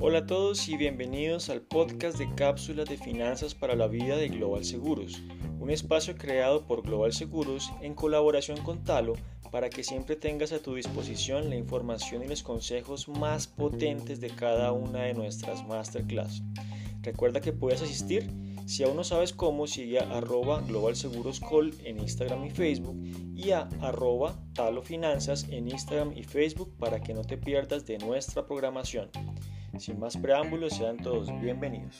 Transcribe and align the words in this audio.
Hola 0.00 0.18
a 0.18 0.26
todos 0.26 0.68
y 0.68 0.76
bienvenidos 0.76 1.50
al 1.50 1.60
podcast 1.62 2.18
de 2.18 2.34
cápsulas 2.34 2.88
de 2.88 2.96
finanzas 2.96 3.54
para 3.54 3.76
la 3.76 3.86
vida 3.86 4.16
de 4.16 4.28
Global 4.28 4.64
Seguros, 4.64 5.22
un 5.60 5.70
espacio 5.70 6.16
creado 6.16 6.66
por 6.66 6.82
Global 6.82 7.12
Seguros 7.12 7.70
en 7.80 7.94
colaboración 7.94 8.60
con 8.64 8.82
Talo 8.82 9.12
para 9.52 9.70
que 9.70 9.84
siempre 9.84 10.16
tengas 10.16 10.50
a 10.50 10.58
tu 10.58 10.74
disposición 10.74 11.48
la 11.48 11.54
información 11.54 12.24
y 12.24 12.28
los 12.28 12.42
consejos 12.42 13.08
más 13.08 13.46
potentes 13.46 14.20
de 14.20 14.30
cada 14.30 14.72
una 14.72 15.02
de 15.02 15.14
nuestras 15.14 15.64
masterclass. 15.68 16.42
Recuerda 17.02 17.40
que 17.40 17.52
puedes 17.52 17.82
asistir 17.82 18.28
si 18.70 18.84
aún 18.84 18.94
no 18.94 19.02
sabes 19.02 19.32
cómo, 19.32 19.66
sigue 19.66 19.98
a 19.98 20.18
arroba 20.18 20.60
Global 20.60 20.94
Seguros 20.94 21.40
Call 21.40 21.74
en 21.84 21.98
Instagram 21.98 22.44
y 22.44 22.50
Facebook 22.50 23.02
y 23.34 23.50
a 23.50 23.68
arroba 23.80 24.38
Talo 24.54 24.80
Finanzas 24.82 25.48
en 25.50 25.66
Instagram 25.66 26.12
y 26.16 26.22
Facebook 26.22 26.76
para 26.78 27.00
que 27.00 27.12
no 27.12 27.24
te 27.24 27.36
pierdas 27.36 27.84
de 27.84 27.98
nuestra 27.98 28.46
programación. 28.46 29.10
Sin 29.76 29.98
más 29.98 30.16
preámbulos, 30.16 30.74
sean 30.74 30.98
todos 30.98 31.28
bienvenidos. 31.40 31.96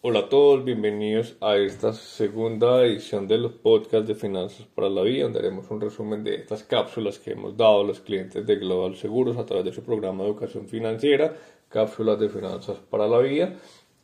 Hola 0.00 0.20
a 0.20 0.28
todos, 0.28 0.64
bienvenidos 0.64 1.36
a 1.40 1.56
esta 1.56 1.92
segunda 1.92 2.84
edición 2.84 3.26
de 3.26 3.36
los 3.36 3.50
podcasts 3.50 4.06
de 4.06 4.14
Finanzas 4.14 4.64
para 4.72 4.88
la 4.88 5.02
Vida, 5.02 5.24
donde 5.24 5.40
haremos 5.40 5.68
un 5.72 5.80
resumen 5.80 6.22
de 6.22 6.36
estas 6.36 6.62
cápsulas 6.62 7.18
que 7.18 7.32
hemos 7.32 7.56
dado 7.56 7.80
a 7.80 7.84
los 7.84 7.98
clientes 7.98 8.46
de 8.46 8.56
Global 8.56 8.94
Seguros 8.94 9.36
a 9.38 9.44
través 9.44 9.64
de 9.64 9.72
su 9.72 9.82
programa 9.82 10.22
de 10.22 10.30
educación 10.30 10.68
financiera, 10.68 11.34
cápsulas 11.68 12.20
de 12.20 12.28
Finanzas 12.28 12.76
para 12.88 13.08
la 13.08 13.18
Vida. 13.18 13.56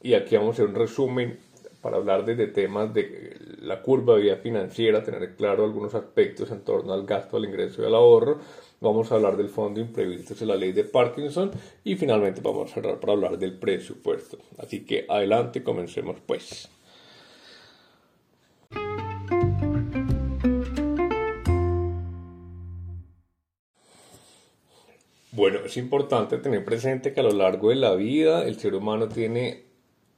Y 0.02 0.14
aquí 0.14 0.34
vamos 0.36 0.58
a 0.58 0.62
hacer 0.62 0.66
un 0.66 0.74
resumen 0.74 1.38
para 1.80 1.98
hablar 1.98 2.24
de, 2.24 2.48
temas 2.48 2.92
de 2.92 3.36
la 3.60 3.80
curva 3.80 4.16
de 4.16 4.22
vida 4.22 4.36
financiera, 4.36 5.04
tener 5.04 5.36
claro 5.36 5.64
algunos 5.64 5.94
aspectos 5.94 6.50
en 6.50 6.64
torno 6.64 6.92
al 6.92 7.06
gasto, 7.06 7.36
al 7.36 7.44
ingreso 7.44 7.82
y 7.82 7.86
al 7.86 7.94
ahorro 7.94 8.40
vamos 8.80 9.10
a 9.10 9.16
hablar 9.16 9.36
del 9.36 9.48
fondo 9.48 9.80
imprevisto 9.80 10.34
de 10.34 10.46
la 10.46 10.56
ley 10.56 10.72
de 10.72 10.84
Parkinson 10.84 11.50
y 11.84 11.96
finalmente 11.96 12.40
vamos 12.40 12.70
a 12.70 12.74
cerrar 12.74 13.00
para 13.00 13.12
hablar 13.14 13.38
del 13.38 13.58
presupuesto. 13.58 14.38
Así 14.58 14.84
que 14.84 15.06
adelante, 15.08 15.62
comencemos 15.62 16.16
pues. 16.26 16.68
Bueno, 25.32 25.58
es 25.66 25.76
importante 25.76 26.38
tener 26.38 26.64
presente 26.64 27.12
que 27.12 27.18
a 27.18 27.24
lo 27.24 27.32
largo 27.32 27.70
de 27.70 27.74
la 27.74 27.96
vida 27.96 28.46
el 28.46 28.56
ser 28.56 28.76
humano 28.76 29.08
tiene 29.08 29.64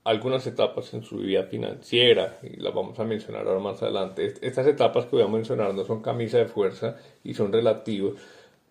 algunas 0.05 0.47
etapas 0.47 0.93
en 0.95 1.03
su 1.03 1.17
vida 1.17 1.45
financiera 1.45 2.39
y 2.43 2.61
las 2.61 2.75
vamos 2.75 2.98
a 3.01 3.05
mencionar 3.05 3.48
ahora 3.48 3.59
más 3.59 3.83
adelante. 3.83 4.35
Estas 4.43 4.67
etapas 4.67 5.07
que 5.07 5.17
voy 5.17 5.25
a 5.25 5.29
mencionar 5.29 5.75
no 5.75 5.85
son 5.85 6.03
camisa 6.03 6.37
de 6.39 6.47
fuerza 6.47 6.97
y 7.25 7.33
son 7.33 7.51
relativos, 7.51 8.20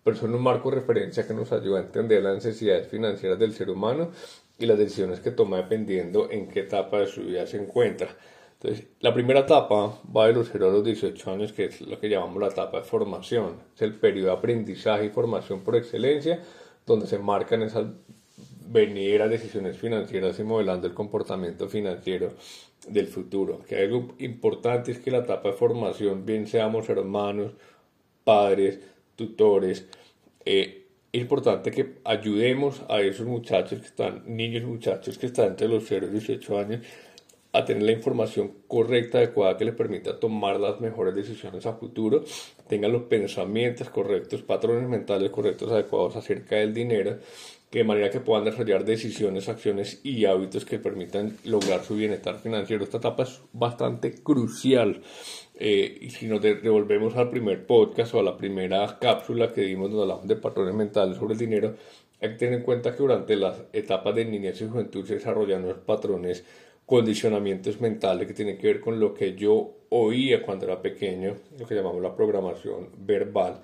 pero 0.06 0.16
son 0.16 0.32
un 0.36 0.40
marco 0.40 0.70
de 0.70 0.76
referencia 0.76 1.26
que 1.26 1.34
nos 1.34 1.50
ayuda 1.50 1.80
a 1.80 1.82
entender 1.82 2.22
las 2.22 2.36
necesidades 2.36 2.86
financieras 2.86 3.40
del 3.40 3.52
ser 3.52 3.70
humano 3.70 4.12
y 4.56 4.64
las 4.64 4.78
decisiones 4.78 5.18
que 5.18 5.32
toma 5.32 5.56
dependiendo 5.56 6.30
en 6.30 6.46
qué 6.46 6.60
etapa 6.60 7.00
de 7.00 7.08
su 7.08 7.22
vida 7.22 7.44
se 7.44 7.60
encuentra. 7.60 8.16
Entonces, 8.52 8.86
la 9.00 9.12
primera 9.12 9.40
etapa 9.40 10.00
va 10.16 10.28
de 10.28 10.34
los 10.34 10.48
0 10.52 10.68
a 10.68 10.72
los 10.74 10.84
18 10.84 11.32
años, 11.32 11.52
que 11.52 11.64
es 11.64 11.80
lo 11.80 11.98
que 11.98 12.08
llamamos 12.08 12.40
la 12.40 12.50
etapa 12.50 12.78
de 12.78 12.84
formación. 12.84 13.56
Es 13.74 13.82
el 13.82 13.94
periodo 13.96 14.28
de 14.28 14.34
aprendizaje 14.34 15.06
y 15.06 15.10
formación 15.10 15.62
por 15.62 15.74
excelencia, 15.74 16.40
donde 16.86 17.08
se 17.08 17.18
marcan 17.18 17.62
esas 17.62 17.86
venideras 18.68 19.28
decisiones 19.28 19.76
financieras 19.76 20.38
y 20.38 20.44
modelando 20.44 20.86
el 20.86 20.94
comportamiento 20.94 21.68
financiero 21.68 22.30
del 22.86 23.08
futuro. 23.08 23.58
Que 23.68 23.82
algo 23.82 24.14
importante 24.18 24.92
es 24.92 25.00
que 25.00 25.10
la 25.10 25.18
etapa 25.18 25.48
de 25.48 25.56
formación, 25.56 26.24
bien 26.24 26.46
seamos 26.46 26.88
hermanos, 26.88 27.54
padres, 28.22 28.78
tutores. 29.16 29.86
Eh, 30.46 30.86
es 31.12 31.20
importante 31.22 31.70
que 31.70 31.98
ayudemos 32.04 32.82
a 32.88 33.00
esos 33.00 33.26
muchachos 33.26 33.80
que 33.80 33.86
están, 33.86 34.22
niños 34.26 34.64
muchachos 34.64 35.18
que 35.18 35.26
están 35.26 35.48
entre 35.48 35.68
los 35.68 35.84
0 35.86 36.06
y 36.08 36.12
18 36.12 36.58
años, 36.58 36.80
a 37.56 37.64
tener 37.64 37.84
la 37.84 37.92
información 37.92 38.52
correcta, 38.68 39.18
adecuada, 39.18 39.56
que 39.56 39.64
les 39.64 39.74
permita 39.74 40.20
tomar 40.20 40.60
las 40.60 40.78
mejores 40.80 41.14
decisiones 41.14 41.64
a 41.64 41.72
futuro, 41.72 42.22
tengan 42.68 42.92
los 42.92 43.04
pensamientos 43.04 43.88
correctos, 43.88 44.42
patrones 44.42 44.86
mentales 44.88 45.30
correctos, 45.30 45.72
adecuados 45.72 46.16
acerca 46.16 46.56
del 46.56 46.74
dinero, 46.74 47.18
de 47.72 47.84
manera 47.84 48.10
que 48.10 48.20
puedan 48.20 48.44
desarrollar 48.44 48.84
decisiones, 48.84 49.48
acciones 49.48 50.00
y 50.04 50.26
hábitos 50.26 50.66
que 50.66 50.78
permitan 50.78 51.36
lograr 51.44 51.82
su 51.82 51.96
bienestar 51.96 52.38
financiero. 52.38 52.84
Esta 52.84 52.98
etapa 52.98 53.22
es 53.22 53.40
bastante 53.52 54.14
crucial 54.22 55.02
eh, 55.58 55.98
y 56.00 56.10
si 56.10 56.26
nos 56.26 56.42
devolvemos 56.42 57.16
al 57.16 57.30
primer 57.30 57.66
podcast 57.66 58.14
o 58.14 58.20
a 58.20 58.22
la 58.22 58.36
primera 58.36 58.98
cápsula 59.00 59.52
que 59.52 59.62
dimos 59.62 59.90
donde 59.90 60.02
hablamos 60.02 60.28
de 60.28 60.36
patrones 60.36 60.74
mentales 60.74 61.16
sobre 61.16 61.32
el 61.32 61.38
dinero, 61.38 61.74
hay 62.20 62.30
que 62.30 62.36
tener 62.36 62.60
en 62.60 62.64
cuenta 62.64 62.92
que 62.92 62.98
durante 62.98 63.36
las 63.36 63.56
etapas 63.72 64.14
de 64.14 64.24
niñez 64.24 64.60
y 64.60 64.68
juventud 64.68 65.04
se 65.04 65.14
desarrollan 65.14 65.64
unos 65.64 65.78
patrones, 65.78 66.44
condicionamientos 66.86 67.80
mentales 67.80 68.26
que 68.28 68.34
tienen 68.34 68.56
que 68.56 68.68
ver 68.68 68.80
con 68.80 68.98
lo 69.00 69.12
que 69.12 69.34
yo 69.34 69.72
oía 69.90 70.42
cuando 70.42 70.66
era 70.66 70.80
pequeño, 70.80 71.34
lo 71.58 71.66
que 71.66 71.74
llamamos 71.74 72.00
la 72.00 72.14
programación 72.14 72.88
verbal, 72.98 73.60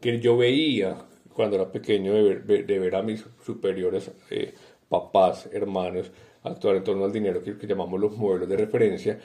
que 0.00 0.20
yo 0.20 0.36
veía 0.36 0.96
cuando 1.32 1.56
era 1.56 1.70
pequeño 1.70 2.12
de 2.12 2.22
ver, 2.22 2.66
de 2.66 2.78
ver 2.78 2.96
a 2.96 3.02
mis 3.02 3.24
superiores, 3.44 4.10
eh, 4.30 4.54
papás, 4.88 5.48
hermanos, 5.52 6.10
actuar 6.42 6.76
en 6.76 6.84
torno 6.84 7.04
al 7.04 7.12
dinero 7.12 7.42
que, 7.42 7.56
que 7.56 7.66
llamamos 7.66 8.00
los 8.00 8.16
modelos 8.16 8.48
de 8.48 8.56
referencia 8.56 9.18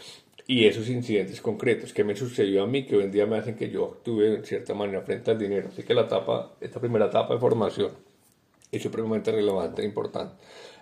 y 0.47 0.65
esos 0.65 0.89
incidentes 0.89 1.41
concretos 1.41 1.93
que 1.93 2.03
me 2.03 2.15
sucedió 2.15 2.63
a 2.63 2.67
mí 2.67 2.85
que 2.85 2.95
hoy 2.95 3.03
en 3.03 3.11
día 3.11 3.27
me 3.27 3.37
hacen 3.37 3.55
que 3.55 3.69
yo 3.69 3.85
actúe 3.85 4.21
en 4.23 4.45
cierta 4.45 4.73
manera 4.73 5.01
frente 5.01 5.29
al 5.29 5.37
dinero. 5.37 5.69
Así 5.71 5.83
que 5.83 5.93
la 5.93 6.01
etapa, 6.01 6.53
esta 6.59 6.79
primera 6.79 7.05
etapa 7.05 7.35
de 7.35 7.39
formación 7.39 7.91
es 8.71 8.81
supremamente 8.81 9.31
relevante 9.31 9.83
e 9.83 9.85
importante. 9.85 10.33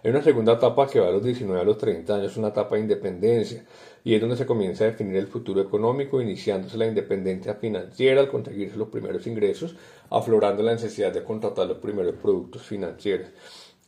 Hay 0.03 0.11
una 0.11 0.21
segunda 0.21 0.53
etapa 0.53 0.87
que 0.87 0.99
va 0.99 1.07
a 1.07 1.11
los 1.11 1.23
19 1.23 1.59
a 1.59 1.63
los 1.63 1.77
30 1.77 2.15
años, 2.15 2.37
una 2.37 2.49
etapa 2.49 2.75
de 2.75 2.81
independencia, 2.81 3.65
y 4.03 4.13
es 4.13 4.21
donde 4.21 4.37
se 4.37 4.45
comienza 4.45 4.83
a 4.83 4.87
definir 4.87 5.17
el 5.17 5.27
futuro 5.27 5.61
económico, 5.61 6.21
iniciándose 6.21 6.77
la 6.77 6.85
independencia 6.85 7.55
financiera 7.55 8.21
al 8.21 8.29
conseguirse 8.29 8.77
los 8.77 8.89
primeros 8.89 9.25
ingresos, 9.27 9.75
aflorando 10.09 10.63
la 10.63 10.73
necesidad 10.73 11.11
de 11.11 11.23
contratar 11.23 11.67
los 11.67 11.77
primeros 11.79 12.15
productos 12.15 12.61
financieros 12.63 13.27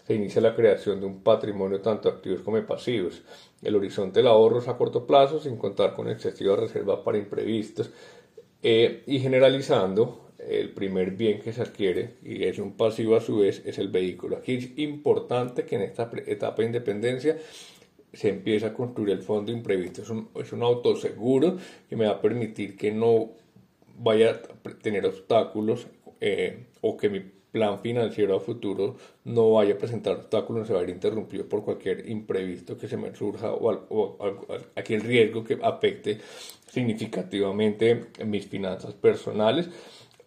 se 0.10 0.16
inicia 0.16 0.42
la 0.42 0.56
creación 0.56 1.00
de 1.00 1.06
un 1.06 1.22
patrimonio 1.22 1.82
tanto 1.82 2.10
activos 2.10 2.42
como 2.42 2.60
pasivos. 2.66 3.22
El 3.62 3.76
horizonte 3.76 4.22
del 4.22 4.28
ahorro 4.28 4.58
es 4.58 4.68
a 4.68 4.76
corto 4.76 5.06
plazo, 5.06 5.40
sin 5.40 5.56
contar 5.56 5.94
con 5.94 6.10
excesivas 6.10 6.58
reservas 6.58 7.02
para 7.06 7.20
imprevistos. 7.20 7.92
Eh, 8.64 9.04
y 9.06 9.20
generalizando, 9.20 10.29
el 10.50 10.72
primer 10.72 11.12
bien 11.12 11.40
que 11.42 11.54
se 11.54 11.62
adquiere, 11.62 12.16
y 12.24 12.44
es 12.44 12.58
un 12.60 12.74
pasivo 12.74 13.16
a 13.16 13.22
su 13.22 13.38
vez, 13.38 13.62
es 13.66 13.78
el 13.78 13.90
vehículo. 13.90 14.38
Aquí 14.38 14.56
es 14.56 14.78
importante 14.78 15.66
que 15.66 15.76
en 15.76 15.84
esta 15.84 16.10
etapa 16.26 16.62
de 16.62 16.66
independencia 16.66 17.38
se 18.12 18.30
empiece 18.30 18.66
a 18.66 18.74
construir 18.74 19.12
el 19.12 19.22
fondo 19.22 19.52
imprevisto. 19.52 20.02
Es 20.02 20.10
un, 20.10 20.30
es 20.36 20.52
un 20.52 20.64
autoseguro 20.64 21.58
que 21.88 21.96
me 21.96 22.06
va 22.06 22.14
a 22.14 22.22
permitir 22.22 22.76
que 22.76 22.92
no 22.92 23.32
vaya 23.98 24.32
a 24.32 24.70
tener 24.82 25.06
obstáculos 25.06 25.88
eh, 26.20 26.66
o 26.82 26.98
que 26.98 27.10
mi 27.10 27.22
plan 27.52 27.80
financiero 27.80 28.36
a 28.36 28.40
futuro 28.40 28.96
no 29.26 29.54
vaya 29.54 29.74
a 29.74 29.78
presentar 29.78 30.16
obstáculos, 30.16 30.68
se 30.68 30.74
va 30.74 30.82
a 30.82 30.84
ir 30.84 30.90
interrumpido 30.90 31.46
por 31.48 31.64
cualquier 31.64 32.10
imprevisto 32.10 32.78
que 32.78 32.88
se 32.88 32.98
me 32.98 33.16
surja 33.16 33.52
o, 33.52 33.72
o, 33.90 34.18
aquel 34.76 35.02
riesgo 35.02 35.44
que 35.44 35.58
afecte 35.62 36.20
significativamente 36.70 38.06
mis 38.26 38.46
finanzas 38.46 38.94
personales. 38.94 39.70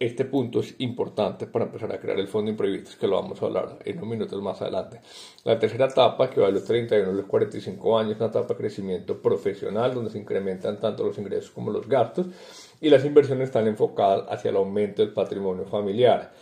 Este 0.03 0.25
punto 0.25 0.59
es 0.59 0.75
importante 0.79 1.47
para 1.47 1.63
empezar 1.63 1.89
a 1.93 1.97
crear 1.97 2.19
el 2.19 2.27
fondo 2.27 2.51
imprevisto, 2.51 2.91
que 2.99 3.07
lo 3.07 3.15
vamos 3.15 3.41
a 3.41 3.45
hablar 3.45 3.79
en 3.85 3.99
unos 3.99 4.09
minutos 4.09 4.41
más 4.41 4.61
adelante. 4.61 4.99
La 5.45 5.57
tercera 5.57 5.85
etapa, 5.85 6.29
que 6.29 6.41
va 6.41 6.47
de 6.47 6.51
los 6.51 6.65
31 6.65 7.09
a 7.09 7.13
los 7.13 7.25
45 7.25 7.97
años, 7.97 8.11
es 8.11 8.17
una 8.17 8.27
etapa 8.27 8.49
de 8.49 8.55
crecimiento 8.57 9.21
profesional, 9.21 9.93
donde 9.93 10.11
se 10.11 10.17
incrementan 10.17 10.77
tanto 10.81 11.05
los 11.05 11.17
ingresos 11.17 11.51
como 11.51 11.71
los 11.71 11.87
gastos, 11.87 12.27
y 12.81 12.89
las 12.89 13.05
inversiones 13.05 13.45
están 13.45 13.65
enfocadas 13.65 14.25
hacia 14.29 14.49
el 14.49 14.57
aumento 14.57 15.01
del 15.01 15.13
patrimonio 15.13 15.63
familiar. 15.67 16.33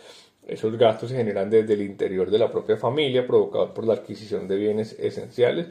Esos 0.44 0.76
gastos 0.76 1.10
se 1.10 1.16
generan 1.16 1.48
desde 1.48 1.74
el 1.74 1.82
interior 1.82 2.32
de 2.32 2.40
la 2.40 2.50
propia 2.50 2.76
familia, 2.76 3.24
provocados 3.24 3.70
por 3.70 3.86
la 3.86 3.94
adquisición 3.94 4.48
de 4.48 4.56
bienes 4.56 4.98
esenciales, 4.98 5.68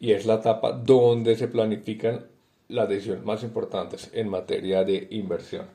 y 0.00 0.12
es 0.12 0.24
la 0.24 0.36
etapa 0.36 0.72
donde 0.72 1.36
se 1.36 1.48
planifican 1.48 2.28
las 2.68 2.88
decisiones 2.88 3.26
más 3.26 3.42
importantes 3.42 4.10
en 4.14 4.26
materia 4.30 4.84
de 4.84 5.06
inversión. 5.10 5.66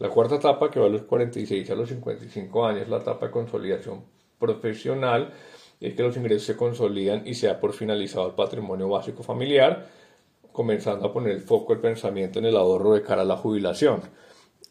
La 0.00 0.08
cuarta 0.08 0.36
etapa, 0.36 0.70
que 0.70 0.80
va 0.80 0.86
a 0.86 0.88
los 0.88 1.02
46 1.02 1.70
a 1.70 1.74
los 1.74 1.90
55 1.90 2.66
años, 2.66 2.88
la 2.88 2.96
etapa 2.96 3.26
de 3.26 3.32
consolidación 3.32 4.02
profesional, 4.38 5.34
es 5.78 5.94
que 5.94 6.02
los 6.02 6.16
ingresos 6.16 6.44
se 6.44 6.56
consolidan 6.56 7.26
y 7.26 7.34
se 7.34 7.48
da 7.48 7.60
por 7.60 7.74
finalizado 7.74 8.26
el 8.26 8.32
patrimonio 8.32 8.88
básico 8.88 9.22
familiar, 9.22 9.88
comenzando 10.52 11.06
a 11.06 11.12
poner 11.12 11.32
el 11.32 11.42
foco 11.42 11.74
el 11.74 11.80
pensamiento 11.80 12.38
en 12.38 12.46
el 12.46 12.56
ahorro 12.56 12.94
de 12.94 13.02
cara 13.02 13.22
a 13.22 13.26
la 13.26 13.36
jubilación. 13.36 14.00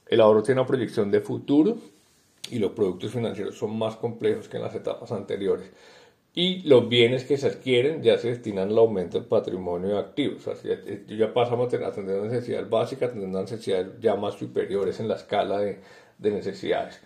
El 0.08 0.22
ahorro 0.22 0.42
tiene 0.42 0.62
una 0.62 0.68
proyección 0.68 1.12
de 1.12 1.22
futuro 1.22 1.78
y 2.50 2.58
los 2.58 2.72
productos 2.72 3.12
financieros 3.12 3.56
son 3.56 3.78
más 3.78 3.98
complejos 3.98 4.50
que 4.50 4.58
en 4.58 4.64
las 4.64 4.74
etapas 4.74 5.12
anteriores. 5.12 5.70
Y 6.34 6.62
los 6.62 6.88
bienes 6.88 7.24
que 7.24 7.38
se 7.38 7.48
adquieren 7.48 8.04
ya 8.04 8.18
se 8.18 8.30
destinan 8.30 8.70
al 8.70 8.78
aumento 8.78 9.20
del 9.20 9.28
patrimonio 9.28 9.90
de 9.90 10.00
activos. 10.00 10.48
O 10.48 10.56
sea, 10.56 10.78
ya, 10.78 11.16
ya 11.16 11.34
pasamos 11.34 11.74
a 11.74 11.92
tener 11.92 12.22
necesidades 12.22 12.70
básicas, 12.70 13.14
tener 13.14 13.30
necesidades 13.30 13.88
ya 14.00 14.16
más 14.16 14.36
superiores 14.36 15.00
en 15.00 15.08
la 15.08 15.16
escala 15.16 15.60
de, 15.60 15.80
de 16.18 16.32
necesidades. 16.32 17.02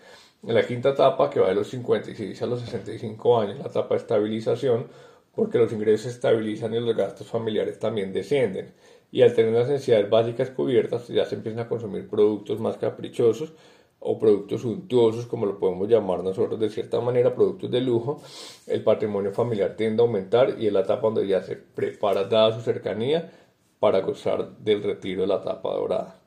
En 0.45 0.53
la 0.53 0.67
quinta 0.67 0.89
etapa, 0.89 1.29
que 1.29 1.39
va 1.39 1.49
de 1.49 1.55
los 1.55 1.69
56 1.69 2.41
a 2.41 2.45
los 2.45 2.61
65 2.61 3.39
años, 3.39 3.59
la 3.59 3.67
etapa 3.67 3.95
de 3.95 4.01
estabilización, 4.01 4.87
porque 5.33 5.57
los 5.57 5.71
ingresos 5.71 6.03
se 6.03 6.09
estabilizan 6.09 6.73
y 6.73 6.79
los 6.79 6.95
gastos 6.95 7.27
familiares 7.27 7.79
también 7.79 8.11
descienden. 8.11 8.73
Y 9.09 9.21
al 9.21 9.33
tener 9.33 9.53
las 9.53 9.69
necesidades 9.69 10.09
básicas 10.09 10.49
cubiertas, 10.49 11.07
ya 11.07 11.25
se 11.25 11.35
empiezan 11.35 11.61
a 11.61 11.69
consumir 11.69 12.09
productos 12.09 12.59
más 12.59 12.77
caprichosos 12.77 13.53
o 14.03 14.19
productos 14.19 14.61
suntuosos, 14.61 15.25
como 15.25 15.45
lo 15.45 15.57
podemos 15.57 15.87
llamar 15.87 16.23
nosotros 16.23 16.59
de 16.59 16.69
cierta 16.69 16.99
manera, 16.99 17.33
productos 17.33 17.71
de 17.71 17.81
lujo, 17.81 18.21
el 18.67 18.83
patrimonio 18.83 19.31
familiar 19.31 19.75
tiende 19.75 20.03
a 20.03 20.05
aumentar 20.05 20.55
y 20.59 20.67
es 20.67 20.73
la 20.73 20.81
etapa 20.81 21.07
donde 21.07 21.27
ya 21.27 21.41
se 21.41 21.55
prepara, 21.55 22.25
dada 22.25 22.53
su 22.53 22.61
cercanía, 22.61 23.31
para 23.79 24.01
gozar 24.01 24.57
del 24.59 24.83
retiro 24.83 25.21
de 25.21 25.27
la 25.27 25.35
etapa 25.35 25.73
dorada. 25.73 26.19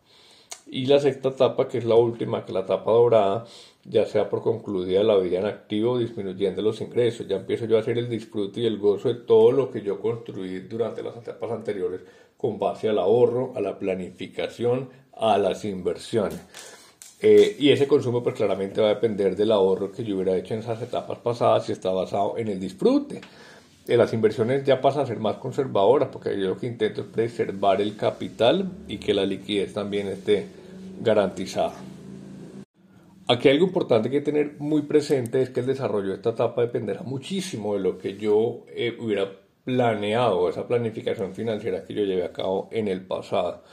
Y 0.68 0.86
la 0.86 0.98
sexta 0.98 1.28
etapa, 1.28 1.68
que 1.68 1.78
es 1.78 1.84
la 1.84 1.94
última, 1.94 2.44
que 2.44 2.52
la 2.52 2.60
etapa 2.60 2.90
dorada, 2.90 3.44
ya 3.84 4.04
sea 4.04 4.28
por 4.28 4.42
concluida 4.42 5.02
la 5.04 5.16
vida 5.16 5.38
en 5.38 5.46
activo, 5.46 5.98
disminuyendo 5.98 6.60
los 6.60 6.80
ingresos. 6.80 7.28
Ya 7.28 7.36
empiezo 7.36 7.66
yo 7.66 7.76
a 7.76 7.80
hacer 7.80 7.98
el 7.98 8.08
disfrute 8.08 8.60
y 8.60 8.66
el 8.66 8.78
gozo 8.78 9.08
de 9.08 9.14
todo 9.14 9.52
lo 9.52 9.70
que 9.70 9.82
yo 9.82 10.00
construí 10.00 10.58
durante 10.60 11.02
las 11.02 11.16
etapas 11.16 11.52
anteriores 11.52 12.00
con 12.36 12.58
base 12.58 12.88
al 12.88 12.98
ahorro, 12.98 13.52
a 13.54 13.60
la 13.60 13.78
planificación, 13.78 14.90
a 15.16 15.38
las 15.38 15.64
inversiones. 15.64 16.40
Eh, 17.20 17.56
y 17.58 17.70
ese 17.70 17.86
consumo 17.86 18.22
pues 18.22 18.34
claramente 18.34 18.80
va 18.80 18.88
a 18.88 18.94
depender 18.94 19.36
del 19.36 19.52
ahorro 19.52 19.90
que 19.90 20.04
yo 20.04 20.16
hubiera 20.16 20.36
hecho 20.36 20.54
en 20.54 20.60
esas 20.60 20.82
etapas 20.82 21.18
pasadas 21.18 21.68
y 21.68 21.72
está 21.72 21.90
basado 21.90 22.36
en 22.36 22.48
el 22.48 22.60
disfrute. 22.60 23.20
Eh, 23.88 23.96
las 23.96 24.12
inversiones 24.12 24.64
ya 24.64 24.80
pasan 24.80 25.04
a 25.04 25.06
ser 25.06 25.18
más 25.18 25.36
conservadoras 25.36 26.08
porque 26.10 26.38
yo 26.38 26.48
lo 26.48 26.58
que 26.58 26.66
intento 26.66 27.02
es 27.02 27.06
preservar 27.06 27.80
el 27.80 27.96
capital 27.96 28.70
y 28.88 28.98
que 28.98 29.14
la 29.14 29.24
liquidez 29.24 29.72
también 29.72 30.08
esté 30.08 30.46
garantizada. 31.00 31.74
Aquí 33.28 33.48
algo 33.48 33.66
importante 33.66 34.10
que 34.10 34.20
tener 34.20 34.56
muy 34.58 34.82
presente 34.82 35.42
es 35.42 35.50
que 35.50 35.60
el 35.60 35.66
desarrollo 35.66 36.10
de 36.10 36.14
esta 36.16 36.30
etapa 36.30 36.62
dependerá 36.62 37.02
muchísimo 37.02 37.74
de 37.74 37.80
lo 37.80 37.98
que 37.98 38.16
yo 38.16 38.64
eh, 38.68 38.96
hubiera 39.00 39.28
planeado, 39.64 40.48
esa 40.48 40.68
planificación 40.68 41.34
financiera 41.34 41.82
que 41.84 41.92
yo 41.92 42.04
llevé 42.04 42.24
a 42.24 42.32
cabo 42.32 42.68
en 42.70 42.86
el 42.86 43.04
pasado. 43.04 43.64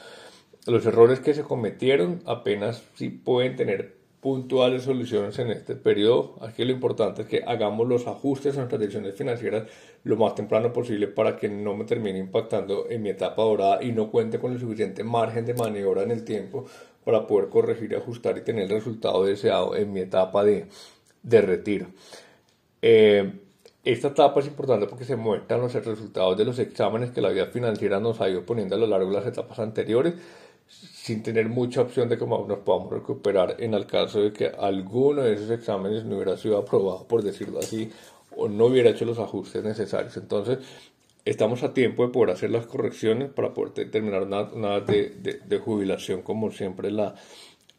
Los 0.65 0.85
errores 0.85 1.19
que 1.19 1.33
se 1.33 1.43
cometieron 1.43 2.21
apenas 2.25 2.83
sí 2.95 3.09
pueden 3.09 3.57
tener 3.57 4.03
puntuales 4.21 4.83
soluciones 4.83 5.37
en 5.39 5.49
este 5.51 5.75
periodo. 5.75 6.37
Aquí 6.39 6.63
lo 6.63 6.71
importante 6.71 7.23
es 7.23 7.27
que 7.27 7.43
hagamos 7.45 7.85
los 7.85 8.07
ajustes 8.07 8.55
a 8.55 8.59
nuestras 8.59 8.79
decisiones 8.79 9.15
financieras 9.15 9.67
lo 10.05 10.15
más 10.15 10.35
temprano 10.35 10.71
posible 10.71 11.09
para 11.09 11.35
que 11.35 11.49
no 11.49 11.75
me 11.75 11.83
termine 11.83 12.19
impactando 12.19 12.89
en 12.89 13.01
mi 13.01 13.09
etapa 13.09 13.41
dorada 13.41 13.83
y 13.83 13.91
no 13.91 14.09
cuente 14.09 14.39
con 14.39 14.53
el 14.53 14.59
suficiente 14.61 15.03
margen 15.03 15.45
de 15.45 15.53
maniobra 15.53 16.03
en 16.03 16.11
el 16.11 16.23
tiempo 16.23 16.65
para 17.03 17.27
poder 17.27 17.49
corregir 17.49 17.93
ajustar 17.97 18.37
y 18.37 18.41
tener 18.41 18.63
el 18.63 18.69
resultado 18.69 19.25
deseado 19.25 19.75
en 19.75 19.91
mi 19.91 19.99
etapa 19.99 20.45
de, 20.45 20.67
de 21.21 21.41
retiro. 21.41 21.87
Eh, 22.81 23.33
esta 23.83 24.07
etapa 24.07 24.39
es 24.39 24.47
importante 24.47 24.87
porque 24.87 25.03
se 25.03 25.17
muestran 25.17 25.59
los 25.59 25.73
resultados 25.73 26.37
de 26.37 26.45
los 26.45 26.57
exámenes 26.59 27.11
que 27.11 27.19
la 27.19 27.27
vida 27.27 27.47
financiera 27.47 27.99
nos 27.99 28.21
ha 28.21 28.29
ido 28.29 28.45
poniendo 28.45 28.75
a 28.75 28.79
lo 28.79 28.87
largo 28.87 29.09
de 29.09 29.17
las 29.17 29.25
etapas 29.25 29.59
anteriores 29.59 30.13
sin 30.93 31.21
tener 31.21 31.49
mucha 31.49 31.81
opción 31.81 32.07
de 32.09 32.17
cómo 32.17 32.45
nos 32.47 32.59
podamos 32.59 32.91
recuperar 32.91 33.57
en 33.59 33.73
el 33.73 33.85
caso 33.85 34.21
de 34.21 34.31
que 34.31 34.47
alguno 34.47 35.21
de 35.23 35.33
esos 35.33 35.49
exámenes 35.49 36.05
no 36.05 36.15
hubiera 36.15 36.37
sido 36.37 36.57
aprobado, 36.57 37.07
por 37.07 37.23
decirlo 37.23 37.59
así, 37.59 37.91
o 38.35 38.47
no 38.47 38.65
hubiera 38.65 38.89
hecho 38.89 39.05
los 39.05 39.19
ajustes 39.19 39.63
necesarios. 39.63 40.15
Entonces, 40.17 40.59
estamos 41.25 41.63
a 41.63 41.73
tiempo 41.73 42.05
de 42.05 42.11
poder 42.11 42.31
hacer 42.31 42.51
las 42.51 42.65
correcciones 42.65 43.29
para 43.29 43.53
poder 43.53 43.89
terminar 43.91 44.23
una, 44.23 44.79
de, 44.79 45.41
de, 45.45 45.57
jubilación 45.59 46.21
como 46.21 46.51
siempre 46.51 46.91
la, 46.91 47.15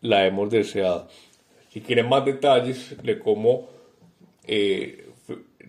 la 0.01 0.27
hemos 0.27 0.51
deseado. 0.51 1.09
Si 1.71 1.81
quieren 1.81 2.09
más 2.09 2.25
detalles 2.25 2.97
de 3.03 3.19
cómo 3.19 3.69
eh, 4.47 5.04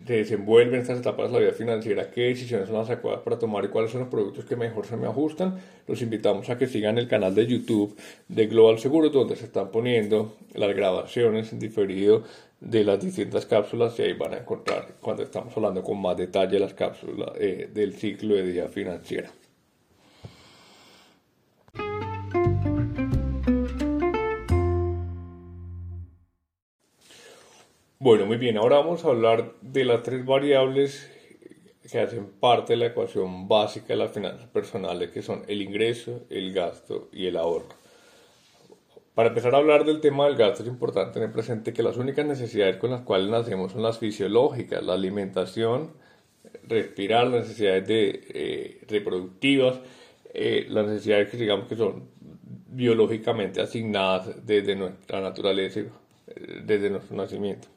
se 0.05 0.13
desenvuelven 0.13 0.81
estas 0.81 0.99
etapas 0.99 1.31
de 1.31 1.33
la 1.33 1.39
vida 1.39 1.53
financiera, 1.53 2.11
qué 2.11 2.21
decisiones 2.21 2.67
son 2.67 2.77
las 2.77 2.89
adecuadas 2.89 3.21
para 3.21 3.39
tomar 3.39 3.65
y 3.65 3.69
cuáles 3.69 3.91
son 3.91 4.01
los 4.01 4.09
productos 4.09 4.45
que 4.45 4.55
mejor 4.55 4.85
se 4.85 4.97
me 4.97 5.07
ajustan, 5.07 5.59
los 5.87 6.01
invitamos 6.01 6.49
a 6.49 6.57
que 6.57 6.67
sigan 6.67 6.97
el 6.97 7.07
canal 7.07 7.33
de 7.33 7.47
YouTube 7.47 7.95
de 8.27 8.47
Global 8.47 8.77
Seguros, 8.79 9.11
donde 9.11 9.35
se 9.35 9.45
están 9.45 9.71
poniendo 9.71 10.35
las 10.53 10.75
grabaciones 10.75 11.51
en 11.53 11.59
diferido 11.59 12.23
de 12.59 12.83
las 12.83 12.99
distintas 12.99 13.45
cápsulas 13.45 13.97
y 13.99 14.03
ahí 14.03 14.13
van 14.13 14.33
a 14.33 14.37
encontrar 14.37 14.95
cuando 15.01 15.23
estamos 15.23 15.55
hablando 15.57 15.83
con 15.83 16.01
más 16.01 16.17
detalle 16.17 16.59
las 16.59 16.73
cápsulas 16.73 17.31
eh, 17.39 17.69
del 17.73 17.93
ciclo 17.93 18.35
de 18.35 18.43
vida 18.43 18.67
financiera. 18.67 19.31
Bueno, 28.05 28.27
muy 28.27 28.37
bien, 28.37 28.55
ahora 28.57 28.75
vamos 28.75 29.03
a 29.03 29.07
hablar 29.07 29.55
de 29.63 29.83
las 29.83 30.03
tres 30.03 30.23
variables 30.23 31.11
que 31.91 31.99
hacen 31.99 32.27
parte 32.39 32.73
de 32.73 32.77
la 32.77 32.85
ecuación 32.85 33.47
básica 33.47 33.87
de 33.87 33.95
las 33.95 34.11
finanzas 34.11 34.47
personales, 34.47 35.09
que 35.09 35.23
son 35.23 35.41
el 35.47 35.63
ingreso, 35.63 36.21
el 36.29 36.53
gasto 36.53 37.09
y 37.11 37.25
el 37.25 37.35
ahorro. 37.35 37.69
Para 39.15 39.29
empezar 39.29 39.55
a 39.55 39.57
hablar 39.57 39.85
del 39.85 40.01
tema 40.01 40.25
del 40.27 40.35
gasto 40.35 40.61
es 40.61 40.69
importante 40.69 41.13
tener 41.13 41.31
presente 41.31 41.73
que 41.73 41.81
las 41.81 41.97
únicas 41.97 42.27
necesidades 42.27 42.77
con 42.77 42.91
las 42.91 43.01
cuales 43.01 43.27
nacemos 43.27 43.71
son 43.71 43.81
las 43.81 43.97
fisiológicas, 43.97 44.83
la 44.83 44.93
alimentación, 44.93 45.93
respirar, 46.61 47.25
las 47.25 47.47
necesidades 47.47 47.87
de, 47.87 48.23
eh, 48.29 48.81
reproductivas, 48.87 49.79
eh, 50.31 50.67
las 50.69 50.85
necesidades 50.85 51.31
que 51.31 51.37
digamos 51.37 51.67
que 51.67 51.75
son 51.75 52.07
biológicamente 52.67 53.61
asignadas 53.61 54.45
desde 54.45 54.75
nuestra 54.75 55.21
naturaleza, 55.21 55.79
eh, 55.79 56.61
desde 56.63 56.91
nuestro 56.91 57.17
nacimiento. 57.17 57.74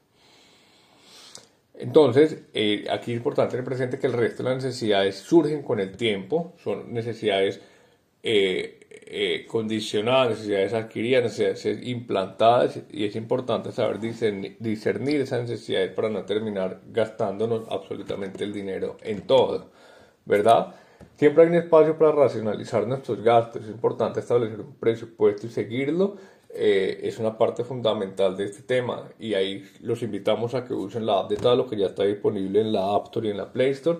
Entonces, 1.78 2.42
eh, 2.54 2.86
aquí 2.90 3.12
es 3.12 3.18
importante 3.18 3.52
tener 3.52 3.64
presente 3.64 3.98
que 4.00 4.08
el 4.08 4.12
resto 4.12 4.42
de 4.42 4.50
las 4.50 4.64
necesidades 4.64 5.16
surgen 5.16 5.62
con 5.62 5.78
el 5.78 5.96
tiempo, 5.96 6.54
son 6.62 6.92
necesidades 6.92 7.60
eh, 8.22 8.80
eh, 8.90 9.46
condicionadas, 9.46 10.30
necesidades 10.30 10.74
adquiridas, 10.74 11.22
necesidades 11.22 11.86
implantadas, 11.86 12.80
y 12.90 13.04
es 13.04 13.14
importante 13.14 13.70
saber 13.70 14.00
discernir, 14.00 14.56
discernir 14.58 15.20
esas 15.20 15.42
necesidades 15.42 15.92
para 15.92 16.08
no 16.08 16.24
terminar 16.24 16.80
gastándonos 16.88 17.68
absolutamente 17.70 18.42
el 18.42 18.52
dinero 18.52 18.96
en 19.02 19.22
todo, 19.22 19.70
¿verdad? 20.26 20.74
Siempre 21.14 21.44
hay 21.44 21.48
un 21.50 21.54
espacio 21.54 21.96
para 21.96 22.10
racionalizar 22.10 22.88
nuestros 22.88 23.22
gastos, 23.22 23.62
es 23.62 23.70
importante 23.70 24.18
establecer 24.18 24.60
un 24.60 24.74
presupuesto 24.74 25.46
y 25.46 25.50
seguirlo 25.50 26.16
eh, 26.50 27.00
es 27.02 27.18
una 27.18 27.36
parte 27.36 27.62
fundamental 27.62 28.36
de 28.36 28.44
este 28.44 28.62
tema 28.62 29.10
y 29.18 29.34
ahí 29.34 29.64
los 29.82 30.02
invitamos 30.02 30.54
a 30.54 30.64
que 30.64 30.72
usen 30.72 31.04
la 31.04 31.20
app 31.20 31.30
de 31.30 31.36
Talo 31.36 31.68
que 31.68 31.76
ya 31.76 31.86
está 31.86 32.04
disponible 32.04 32.60
en 32.60 32.72
la 32.72 32.94
App 32.94 33.06
Store 33.06 33.28
y 33.28 33.30
en 33.30 33.36
la 33.36 33.52
Play 33.52 33.70
Store. 33.72 33.98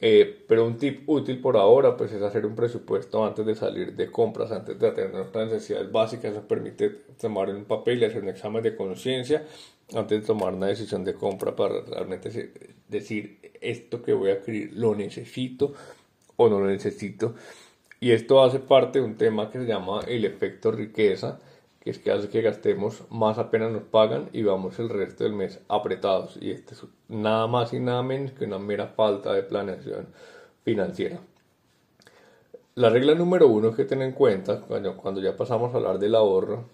Eh, 0.00 0.44
pero 0.46 0.64
un 0.64 0.76
tip 0.78 1.08
útil 1.08 1.40
por 1.40 1.56
ahora 1.56 1.96
pues 1.96 2.12
es 2.12 2.22
hacer 2.22 2.46
un 2.46 2.54
presupuesto 2.54 3.24
antes 3.24 3.44
de 3.44 3.54
salir 3.56 3.96
de 3.96 4.10
compras, 4.10 4.52
antes 4.52 4.78
de 4.78 4.86
atender 4.88 5.14
nuestras 5.14 5.50
necesidades 5.50 5.90
básicas. 5.90 6.32
Eso 6.32 6.42
permite 6.42 6.90
tomar 7.20 7.48
un 7.50 7.64
papel 7.64 8.02
y 8.02 8.04
hacer 8.04 8.22
un 8.22 8.28
examen 8.28 8.62
de 8.62 8.76
conciencia 8.76 9.44
antes 9.94 10.20
de 10.20 10.26
tomar 10.26 10.54
una 10.54 10.66
decisión 10.66 11.04
de 11.04 11.14
compra 11.14 11.54
para 11.56 11.80
realmente 11.82 12.52
decir 12.88 13.38
esto 13.60 14.02
que 14.02 14.12
voy 14.12 14.30
a 14.30 14.34
adquirir 14.34 14.72
lo 14.74 14.94
necesito 14.94 15.72
o 16.36 16.48
no 16.48 16.60
lo 16.60 16.66
necesito. 16.66 17.34
Y 18.00 18.12
esto 18.12 18.42
hace 18.42 18.60
parte 18.60 19.00
de 19.00 19.04
un 19.04 19.16
tema 19.16 19.50
que 19.50 19.58
se 19.58 19.66
llama 19.66 20.02
el 20.06 20.24
efecto 20.24 20.70
riqueza 20.70 21.40
que 21.80 21.90
es 21.90 21.98
que 21.98 22.10
hace 22.10 22.28
que 22.28 22.42
gastemos 22.42 23.02
más 23.10 23.38
apenas 23.38 23.70
nos 23.70 23.82
pagan 23.82 24.28
y 24.32 24.42
vamos 24.42 24.78
el 24.78 24.88
resto 24.88 25.24
del 25.24 25.32
mes 25.32 25.60
apretados. 25.68 26.38
Y 26.40 26.50
esto 26.50 26.74
es 26.74 26.84
nada 27.08 27.46
más 27.46 27.72
y 27.72 27.80
nada 27.80 28.02
menos 28.02 28.32
que 28.32 28.44
una 28.44 28.58
mera 28.58 28.88
falta 28.88 29.32
de 29.32 29.42
planeación 29.42 30.08
financiera. 30.64 31.20
La 32.74 32.90
regla 32.90 33.14
número 33.14 33.48
uno 33.48 33.74
que 33.74 33.84
tener 33.84 34.08
en 34.08 34.14
cuenta, 34.14 34.60
cuando, 34.60 34.96
cuando 34.96 35.20
ya 35.20 35.36
pasamos 35.36 35.74
a 35.74 35.78
hablar 35.78 35.98
del 35.98 36.14
ahorro, 36.14 36.64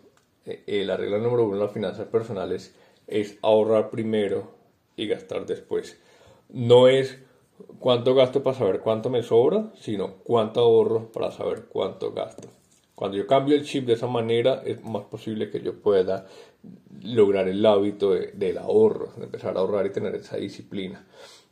eh, 0.44 0.62
eh, 0.66 0.84
la 0.84 0.96
regla 0.96 1.18
número 1.18 1.44
uno 1.44 1.56
de 1.56 1.62
las 1.62 1.73
finanzas 1.73 2.06
personales 2.08 2.75
es 3.06 3.38
ahorrar 3.42 3.90
primero 3.90 4.52
y 4.96 5.06
gastar 5.06 5.46
después. 5.46 5.99
No 6.50 6.88
es 6.88 7.18
cuánto 7.78 8.14
gasto 8.14 8.42
para 8.42 8.56
saber 8.56 8.80
cuánto 8.80 9.11
me 9.11 9.23
sobra, 9.23 9.70
sino 9.76 10.16
cuánto 10.25 10.61
ahorro 10.61 11.11
para 11.12 11.30
saber 11.30 11.66
cuánto 11.66 12.12
gasto. 12.12 12.49
Cuando 12.94 13.16
yo 13.16 13.26
cambio 13.26 13.56
el 13.56 13.64
chip 13.64 13.86
de 13.86 13.94
esa 13.94 14.06
manera, 14.06 14.62
es 14.64 14.82
más 14.84 15.04
posible 15.04 15.50
que 15.50 15.60
yo 15.60 15.80
pueda 15.80 16.26
lograr 17.02 17.48
el 17.48 17.64
hábito 17.66 18.12
del 18.12 18.58
ahorro, 18.58 19.12
de 19.16 19.24
empezar 19.24 19.56
a 19.56 19.60
ahorrar 19.60 19.86
y 19.86 19.90
tener 19.90 20.14
esa 20.14 20.36
disciplina. 20.36 21.04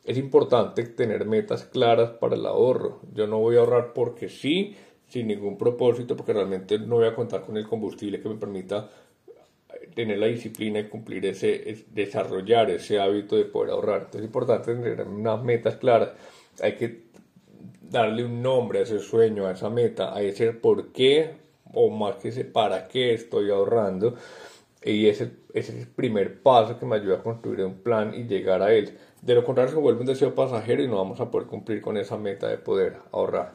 Es 0.04 0.18
importante 0.18 0.84
tener 0.84 1.26
metas 1.26 1.64
claras 1.64 2.10
para 2.10 2.36
el 2.36 2.46
ahorro. 2.46 3.00
Yo 3.12 3.26
no 3.26 3.38
voy 3.38 3.56
a 3.56 3.60
ahorrar 3.60 3.92
porque 3.92 4.28
sí, 4.28 4.76
sin 5.08 5.28
ningún 5.28 5.58
propósito, 5.58 6.16
porque 6.16 6.32
realmente 6.32 6.78
no 6.78 6.96
voy 6.96 7.06
a 7.06 7.14
contar 7.14 7.42
con 7.42 7.56
el 7.56 7.66
combustible 7.66 8.20
que 8.20 8.28
me 8.28 8.36
permita 8.36 8.88
tener 9.94 10.18
la 10.18 10.26
disciplina 10.26 10.80
y 10.80 10.88
cumplir 10.88 11.26
ese, 11.26 11.84
desarrollar 11.90 12.70
ese 12.70 12.98
hábito 12.98 13.36
de 13.36 13.44
poder 13.44 13.72
ahorrar. 13.72 14.02
Entonces 14.02 14.22
es 14.22 14.26
importante 14.26 14.74
tener 14.74 15.02
unas 15.06 15.42
metas 15.42 15.76
claras. 15.76 16.10
Hay 16.62 16.76
que 16.76 17.11
darle 17.92 18.24
un 18.24 18.42
nombre 18.42 18.80
a 18.80 18.82
ese 18.82 18.98
sueño, 18.98 19.46
a 19.46 19.52
esa 19.52 19.70
meta, 19.70 20.16
a 20.16 20.22
ese 20.22 20.52
por 20.52 20.92
qué 20.92 21.36
o 21.74 21.90
más 21.90 22.16
que 22.16 22.28
ese 22.28 22.44
para 22.44 22.88
qué 22.88 23.14
estoy 23.14 23.50
ahorrando. 23.50 24.14
Y 24.82 25.06
ese, 25.06 25.30
ese 25.54 25.72
es 25.72 25.82
el 25.82 25.88
primer 25.88 26.42
paso 26.42 26.78
que 26.78 26.86
me 26.86 26.96
ayuda 26.96 27.16
a 27.16 27.22
construir 27.22 27.64
un 27.64 27.74
plan 27.82 28.14
y 28.14 28.24
llegar 28.24 28.62
a 28.62 28.72
él. 28.72 28.98
De 29.20 29.34
lo 29.34 29.44
contrario 29.44 29.72
se 29.72 29.78
vuelve 29.78 30.00
un 30.00 30.06
deseo 30.06 30.34
pasajero 30.34 30.82
y 30.82 30.88
no 30.88 30.96
vamos 30.96 31.20
a 31.20 31.30
poder 31.30 31.46
cumplir 31.46 31.80
con 31.80 31.96
esa 31.96 32.16
meta 32.16 32.48
de 32.48 32.58
poder 32.58 32.96
ahorrar. 33.12 33.52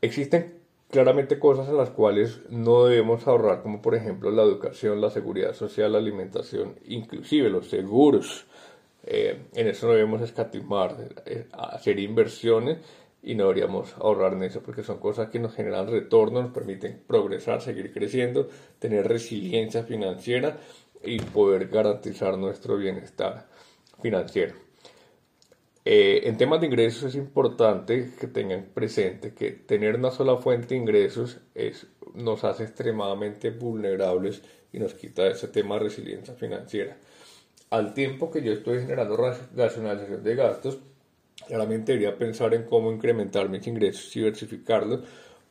Existen 0.00 0.54
claramente 0.90 1.38
cosas 1.38 1.68
en 1.68 1.76
las 1.76 1.90
cuales 1.90 2.40
no 2.48 2.84
debemos 2.84 3.26
ahorrar, 3.26 3.62
como 3.62 3.82
por 3.82 3.94
ejemplo 3.94 4.30
la 4.30 4.42
educación, 4.42 5.00
la 5.00 5.10
seguridad 5.10 5.52
social, 5.52 5.92
la 5.92 5.98
alimentación, 5.98 6.76
inclusive 6.86 7.50
los 7.50 7.68
seguros. 7.68 8.46
Eh, 9.06 9.42
en 9.54 9.66
eso 9.66 9.86
no 9.86 9.92
debemos 9.92 10.22
escatimar, 10.22 10.96
eh, 11.26 11.46
hacer 11.52 11.98
inversiones 11.98 12.78
y 13.24 13.34
no 13.34 13.44
deberíamos 13.44 13.94
ahorrar 13.96 14.34
en 14.34 14.42
eso 14.42 14.62
porque 14.62 14.82
son 14.82 14.98
cosas 14.98 15.30
que 15.30 15.38
nos 15.38 15.54
generan 15.54 15.90
retorno, 15.90 16.42
nos 16.42 16.52
permiten 16.52 17.02
progresar, 17.06 17.62
seguir 17.62 17.92
creciendo, 17.92 18.48
tener 18.78 19.08
resiliencia 19.08 19.82
financiera 19.82 20.58
y 21.02 21.18
poder 21.20 21.68
garantizar 21.68 22.36
nuestro 22.36 22.76
bienestar 22.76 23.46
financiero. 24.02 24.54
Eh, 25.86 26.22
en 26.28 26.36
temas 26.36 26.60
de 26.60 26.66
ingresos 26.66 27.04
es 27.04 27.14
importante 27.14 28.12
que 28.18 28.26
tengan 28.26 28.64
presente 28.72 29.34
que 29.34 29.50
tener 29.52 29.96
una 29.96 30.10
sola 30.10 30.36
fuente 30.38 30.68
de 30.68 30.80
ingresos 30.80 31.40
es, 31.54 31.86
nos 32.14 32.44
hace 32.44 32.64
extremadamente 32.64 33.50
vulnerables 33.50 34.42
y 34.72 34.78
nos 34.78 34.94
quita 34.94 35.26
ese 35.26 35.48
tema 35.48 35.74
de 35.74 35.84
resiliencia 35.84 36.34
financiera. 36.34 36.96
Al 37.70 37.92
tiempo 37.92 38.30
que 38.30 38.42
yo 38.42 38.52
estoy 38.52 38.80
generando 38.80 39.16
racionalización 39.16 40.22
de 40.22 40.34
gastos, 40.34 40.78
Claramente 41.46 41.92
debería 41.92 42.16
pensar 42.16 42.54
en 42.54 42.62
cómo 42.64 42.92
incrementar 42.92 43.48
mis 43.48 43.66
ingresos 43.66 44.14
y 44.16 44.20
diversificarlos 44.20 45.00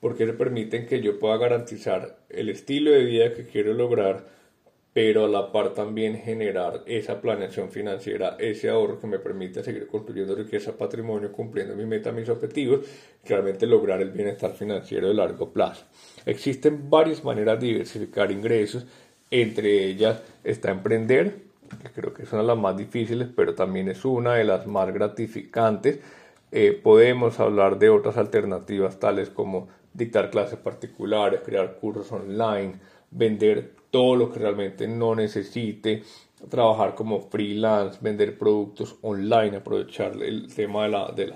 porque 0.03 0.25
se 0.25 0.33
permiten 0.33 0.85
que 0.85 1.01
yo 1.01 1.17
pueda 1.17 1.37
garantizar 1.37 2.17
el 2.29 2.49
estilo 2.49 2.91
de 2.91 3.05
vida 3.05 3.33
que 3.33 3.45
quiero 3.45 3.73
lograr, 3.73 4.27
pero 4.91 5.23
a 5.23 5.27
la 5.29 5.51
par 5.53 5.73
también 5.73 6.17
generar 6.17 6.83
esa 6.85 7.21
planeación 7.21 7.71
financiera, 7.71 8.35
ese 8.37 8.69
ahorro 8.69 8.99
que 8.99 9.07
me 9.07 9.17
permite 9.17 9.63
seguir 9.63 9.87
construyendo 9.87 10.35
riqueza, 10.35 10.77
patrimonio, 10.77 11.31
cumpliendo 11.31 11.73
mi 11.73 11.85
meta, 11.85 12.11
mis 12.11 12.27
objetivos, 12.27 12.85
y 13.23 13.29
realmente 13.29 13.65
lograr 13.65 14.01
el 14.01 14.11
bienestar 14.11 14.51
financiero 14.51 15.07
de 15.07 15.13
largo 15.13 15.53
plazo. 15.53 15.85
Existen 16.25 16.89
varias 16.89 17.23
maneras 17.23 17.61
de 17.61 17.67
diversificar 17.67 18.29
ingresos, 18.29 18.85
entre 19.31 19.85
ellas 19.85 20.21
está 20.43 20.69
emprender, 20.69 21.52
que 21.81 21.89
creo 21.89 22.13
que 22.13 22.23
es 22.23 22.31
una 22.31 22.41
de 22.41 22.47
las 22.47 22.57
más 22.57 22.77
difíciles, 22.77 23.29
pero 23.35 23.55
también 23.55 23.89
es 23.89 24.05
una 24.05 24.35
de 24.35 24.43
las 24.43 24.67
más 24.67 24.93
gratificantes. 24.93 25.99
Eh, 26.51 26.79
podemos 26.81 27.39
hablar 27.39 27.79
de 27.79 27.89
otras 27.89 28.17
alternativas 28.17 28.99
tales 28.99 29.29
como 29.29 29.67
dictar 29.93 30.29
clases 30.29 30.59
particulares, 30.59 31.41
crear 31.45 31.77
cursos 31.79 32.11
online, 32.11 32.75
vender 33.11 33.73
todo 33.91 34.15
lo 34.15 34.31
que 34.31 34.39
realmente 34.39 34.87
no 34.87 35.15
necesite, 35.15 36.03
trabajar 36.49 36.95
como 36.95 37.21
freelance, 37.21 37.99
vender 38.01 38.37
productos 38.37 38.97
online, 39.01 39.57
aprovechar 39.57 40.13
el 40.21 40.53
tema 40.53 40.83
de, 40.83 40.89
la, 40.89 41.11
de, 41.11 41.33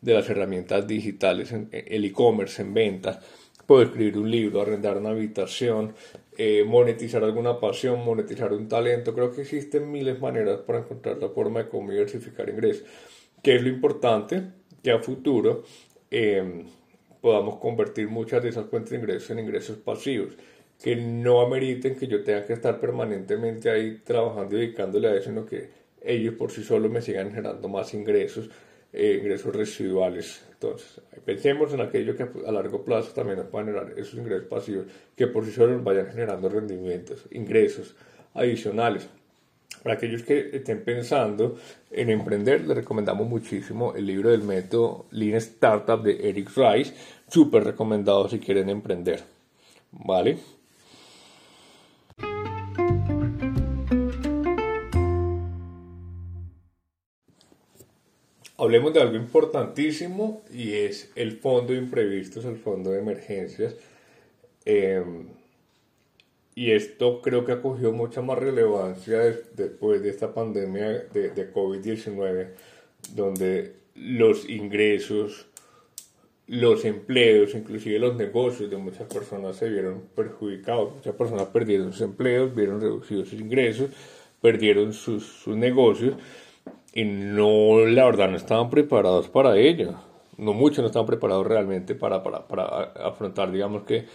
de 0.00 0.14
las 0.14 0.28
herramientas 0.28 0.86
digitales, 0.86 1.52
el 1.52 2.04
e-commerce 2.04 2.62
en 2.62 2.74
ventas, 2.74 3.18
puedo 3.66 3.82
escribir 3.82 4.18
un 4.18 4.30
libro, 4.30 4.62
arrendar 4.62 4.96
una 4.98 5.10
habitación, 5.10 5.94
eh, 6.36 6.64
monetizar 6.66 7.24
alguna 7.24 7.58
pasión, 7.60 8.04
monetizar 8.04 8.52
un 8.52 8.68
talento. 8.68 9.14
Creo 9.14 9.32
que 9.32 9.42
existen 9.42 9.90
miles 9.90 10.14
de 10.14 10.20
maneras 10.20 10.60
para 10.60 10.80
encontrar 10.80 11.18
la 11.18 11.28
forma 11.28 11.64
de 11.64 11.68
cómo 11.68 11.90
diversificar 11.90 12.48
ingresos. 12.48 12.86
Que 13.42 13.56
es 13.56 13.62
lo 13.62 13.68
importante 13.68 14.42
que 14.82 14.90
a 14.90 14.98
futuro 14.98 15.62
em, 16.10 16.64
podamos 17.20 17.56
convertir 17.56 18.08
muchas 18.08 18.42
de 18.42 18.50
esas 18.50 18.66
fuentes 18.66 18.90
de 18.90 18.98
ingresos 18.98 19.30
en 19.30 19.38
ingresos 19.38 19.78
pasivos 19.78 20.36
que 20.82 20.96
no 20.96 21.40
ameriten 21.40 21.96
que 21.96 22.06
yo 22.06 22.22
tenga 22.22 22.44
que 22.44 22.52
estar 22.52 22.80
permanentemente 22.80 23.70
ahí 23.70 24.02
trabajando 24.04 24.56
y 24.56 24.60
dedicándole 24.60 25.08
a 25.08 25.14
eso, 25.14 25.30
sino 25.30 25.46
que 25.46 25.70
ellos 26.02 26.34
por 26.34 26.50
sí 26.50 26.62
solos 26.62 26.90
me 26.90 27.00
sigan 27.00 27.30
generando 27.30 27.68
más 27.68 27.94
ingresos 27.94 28.50
eh, 28.96 29.18
ingresos 29.20 29.54
residuales. 29.54 30.42
Entonces, 30.52 31.00
pensemos 31.24 31.72
en 31.74 31.82
aquello 31.82 32.16
que 32.16 32.26
a 32.46 32.50
largo 32.50 32.82
plazo 32.82 33.12
también 33.12 33.38
nos 33.38 33.48
puede 33.48 33.66
generar 33.66 33.92
esos 33.98 34.14
ingresos 34.14 34.46
pasivos 34.48 34.86
que 35.14 35.26
por 35.26 35.44
sí 35.44 35.52
solos 35.52 35.84
vayan 35.84 36.06
generando 36.06 36.48
rendimientos, 36.48 37.26
ingresos 37.30 37.94
adicionales. 38.32 39.06
Para 39.82 39.96
aquellos 39.96 40.22
que 40.22 40.50
estén 40.56 40.82
pensando 40.82 41.58
en 41.90 42.08
emprender, 42.10 42.66
les 42.66 42.76
recomendamos 42.78 43.28
muchísimo 43.28 43.94
el 43.94 44.06
libro 44.06 44.30
del 44.30 44.42
método 44.42 45.06
Lean 45.10 45.36
Startup 45.36 46.02
de 46.02 46.28
Eric 46.28 46.50
Rice, 46.56 46.94
súper 47.28 47.64
recomendado 47.64 48.28
si 48.28 48.38
quieren 48.38 48.70
emprender. 48.70 49.22
¿Vale? 49.92 50.38
Hablemos 58.58 58.94
de 58.94 59.02
algo 59.02 59.16
importantísimo 59.16 60.42
y 60.50 60.72
es 60.72 61.12
el 61.14 61.32
fondo 61.32 61.74
de 61.74 61.78
imprevistos, 61.78 62.46
el 62.46 62.56
fondo 62.56 62.90
de 62.90 63.00
emergencias. 63.00 63.74
Em, 64.64 65.26
y 66.54 66.70
esto 66.70 67.20
creo 67.20 67.44
que 67.44 67.52
ha 67.52 67.60
cogido 67.60 67.92
mucha 67.92 68.22
más 68.22 68.38
relevancia 68.38 69.18
después 69.54 70.02
de 70.02 70.08
esta 70.08 70.32
pandemia 70.32 70.88
de, 70.88 71.30
de 71.30 71.52
COVID-19, 71.52 72.48
donde 73.14 73.74
los 73.94 74.48
ingresos, 74.48 75.48
los 76.46 76.86
empleos, 76.86 77.54
inclusive 77.54 77.98
los 77.98 78.16
negocios 78.16 78.70
de 78.70 78.78
muchas 78.78 79.06
personas 79.12 79.56
se 79.56 79.68
vieron 79.68 80.04
perjudicados. 80.14 80.94
Muchas 80.94 81.14
personas 81.14 81.48
perdieron 81.48 81.92
sus 81.92 82.00
empleos, 82.00 82.54
vieron 82.54 82.80
reducidos 82.80 83.28
sus 83.28 83.38
ingresos, 83.38 83.90
perdieron 84.40 84.94
sus, 84.94 85.26
sus 85.26 85.54
negocios 85.56 86.14
y 86.96 87.04
no, 87.04 87.84
la 87.84 88.06
verdad, 88.06 88.30
no 88.30 88.38
estaban 88.38 88.70
preparados 88.70 89.28
para 89.28 89.58
ello. 89.58 89.96
No 90.38 90.54
muchos 90.54 90.78
no 90.78 90.86
estaban 90.86 91.04
preparados 91.06 91.46
realmente 91.46 91.94
para, 91.94 92.22
para, 92.22 92.48
para 92.48 92.84
afrontar, 93.06 93.52
digamos 93.52 93.82
que, 93.82 94.06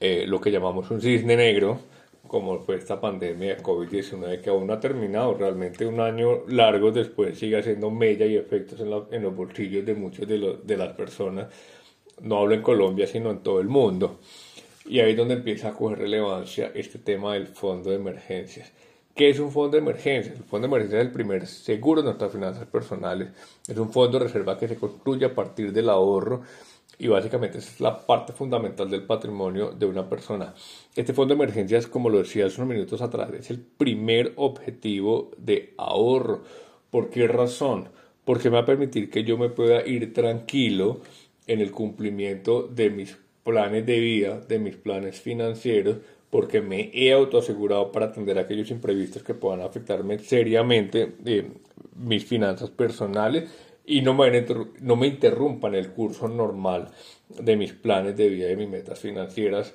eh, 0.00 0.24
lo 0.26 0.40
que 0.40 0.50
llamamos 0.50 0.90
un 0.90 1.00
cisne 1.00 1.36
negro, 1.36 1.78
como 2.26 2.58
fue 2.58 2.74
esta 2.74 3.00
pandemia 3.00 3.54
de 3.54 3.62
COVID-19, 3.62 4.40
que 4.40 4.50
aún 4.50 4.66
no 4.66 4.72
ha 4.72 4.80
terminado. 4.80 5.34
Realmente 5.34 5.86
un 5.86 6.00
año 6.00 6.44
largo 6.48 6.90
después 6.90 7.38
sigue 7.38 7.56
haciendo 7.56 7.88
mella 7.88 8.26
y 8.26 8.34
efectos 8.34 8.80
en, 8.80 8.92
en 9.14 9.22
los 9.22 9.36
bolsillos 9.36 9.86
de 9.86 9.94
muchos 9.94 10.26
de, 10.26 10.56
de 10.60 10.76
las 10.76 10.94
personas. 10.94 11.46
No 12.20 12.38
hablo 12.38 12.56
en 12.56 12.62
Colombia, 12.62 13.06
sino 13.06 13.30
en 13.30 13.44
todo 13.44 13.60
el 13.60 13.68
mundo. 13.68 14.18
Y 14.86 14.98
ahí 14.98 15.12
es 15.12 15.16
donde 15.16 15.34
empieza 15.34 15.68
a 15.68 15.74
coger 15.74 16.00
relevancia 16.00 16.72
este 16.74 16.98
tema 16.98 17.34
del 17.34 17.46
fondo 17.46 17.90
de 17.90 17.96
emergencias. 17.96 18.72
¿Qué 19.18 19.30
es 19.30 19.40
un 19.40 19.50
fondo 19.50 19.72
de 19.72 19.78
emergencia? 19.82 20.32
El 20.32 20.44
fondo 20.44 20.68
de 20.68 20.70
emergencia 20.70 21.00
es 21.00 21.06
el 21.06 21.10
primer 21.10 21.44
seguro 21.48 22.02
de 22.02 22.06
nuestras 22.06 22.30
finanzas 22.30 22.68
personales. 22.68 23.30
Es 23.66 23.76
un 23.76 23.90
fondo 23.90 24.16
de 24.16 24.26
reserva 24.26 24.56
que 24.56 24.68
se 24.68 24.76
construye 24.76 25.26
a 25.26 25.34
partir 25.34 25.72
del 25.72 25.90
ahorro 25.90 26.42
y 27.00 27.08
básicamente 27.08 27.58
es 27.58 27.80
la 27.80 27.98
parte 28.06 28.32
fundamental 28.32 28.88
del 28.88 29.02
patrimonio 29.02 29.72
de 29.72 29.86
una 29.86 30.08
persona. 30.08 30.54
Este 30.94 31.12
fondo 31.12 31.34
de 31.34 31.42
emergencia 31.42 31.78
es, 31.78 31.88
como 31.88 32.10
lo 32.10 32.18
decía 32.18 32.46
hace 32.46 32.60
unos 32.60 32.72
minutos 32.76 33.02
atrás, 33.02 33.32
es 33.32 33.50
el 33.50 33.58
primer 33.58 34.34
objetivo 34.36 35.32
de 35.36 35.74
ahorro. 35.78 36.44
¿Por 36.88 37.10
qué 37.10 37.26
razón? 37.26 37.88
Porque 38.24 38.50
me 38.50 38.54
va 38.58 38.62
a 38.62 38.66
permitir 38.66 39.10
que 39.10 39.24
yo 39.24 39.36
me 39.36 39.48
pueda 39.48 39.84
ir 39.84 40.14
tranquilo 40.14 41.00
en 41.48 41.58
el 41.58 41.72
cumplimiento 41.72 42.68
de 42.68 42.90
mis 42.90 43.18
planes 43.42 43.84
de 43.84 43.98
vida, 43.98 44.38
de 44.38 44.60
mis 44.60 44.76
planes 44.76 45.20
financieros, 45.20 45.96
porque 46.30 46.60
me 46.60 46.90
he 46.92 47.12
autoasegurado 47.12 47.90
para 47.90 48.06
atender 48.06 48.38
aquellos 48.38 48.70
imprevistos 48.70 49.22
que 49.22 49.34
puedan 49.34 49.62
afectarme 49.62 50.18
seriamente 50.18 51.14
eh, 51.24 51.50
mis 51.96 52.24
finanzas 52.24 52.70
personales 52.70 53.50
y 53.86 54.02
no 54.02 54.12
me, 54.12 54.44
no 54.80 54.96
me 54.96 55.06
interrumpan 55.06 55.74
el 55.74 55.90
curso 55.90 56.28
normal 56.28 56.90
de 57.30 57.56
mis 57.56 57.72
planes 57.72 58.16
de 58.16 58.28
vida 58.28 58.46
y 58.46 58.50
de 58.50 58.56
mis 58.56 58.68
metas 58.68 59.00
financieras. 59.00 59.74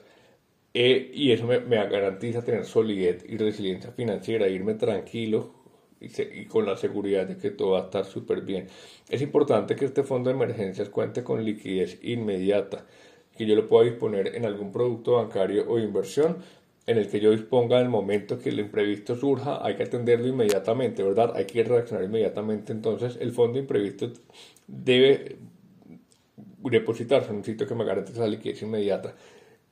Eh, 0.75 1.11
y 1.13 1.31
eso 1.31 1.45
me, 1.47 1.59
me, 1.59 1.77
garantiza 1.87 2.43
tener 2.43 2.65
solidez 2.65 3.25
y 3.27 3.37
resiliencia 3.37 3.91
financiera, 3.91 4.47
irme 4.47 4.75
tranquilo 4.75 5.53
y, 5.99 6.07
y 6.21 6.45
con 6.45 6.65
la 6.65 6.77
seguridad 6.77 7.27
de 7.27 7.37
que 7.37 7.51
todo 7.51 7.71
va 7.71 7.81
a 7.81 7.83
estar 7.85 8.05
súper 8.05 8.41
bien. 8.41 8.67
Es 9.09 9.21
importante 9.21 9.75
que 9.75 9.85
este 9.85 10.03
fondo 10.03 10.29
de 10.29 10.35
emergencias 10.35 10.89
cuente 10.89 11.23
con 11.23 11.43
liquidez 11.43 11.99
inmediata 12.03 12.85
que 13.37 13.45
yo 13.45 13.55
lo 13.55 13.67
pueda 13.67 13.89
disponer 13.89 14.35
en 14.35 14.45
algún 14.45 14.71
producto 14.71 15.13
bancario 15.13 15.65
o 15.67 15.79
inversión 15.79 16.37
en 16.85 16.97
el 16.97 17.07
que 17.07 17.19
yo 17.19 17.31
disponga 17.31 17.77
en 17.77 17.83
el 17.83 17.89
momento 17.89 18.39
que 18.39 18.49
el 18.49 18.59
imprevisto 18.59 19.15
surja, 19.15 19.65
hay 19.65 19.75
que 19.75 19.83
atenderlo 19.83 20.27
inmediatamente, 20.27 21.01
¿verdad? 21.01 21.31
Hay 21.35 21.45
que 21.45 21.63
reaccionar 21.63 22.03
inmediatamente. 22.03 22.73
Entonces, 22.73 23.17
el 23.21 23.31
fondo 23.31 23.57
imprevisto 23.57 24.11
debe 24.67 25.37
depositarse 26.59 27.29
en 27.29 27.37
un 27.37 27.43
sitio 27.43 27.67
que 27.67 27.75
me 27.75 27.85
garantice 27.85 28.19
la 28.19 28.27
liquidez 28.27 28.61
inmediata. 28.63 29.15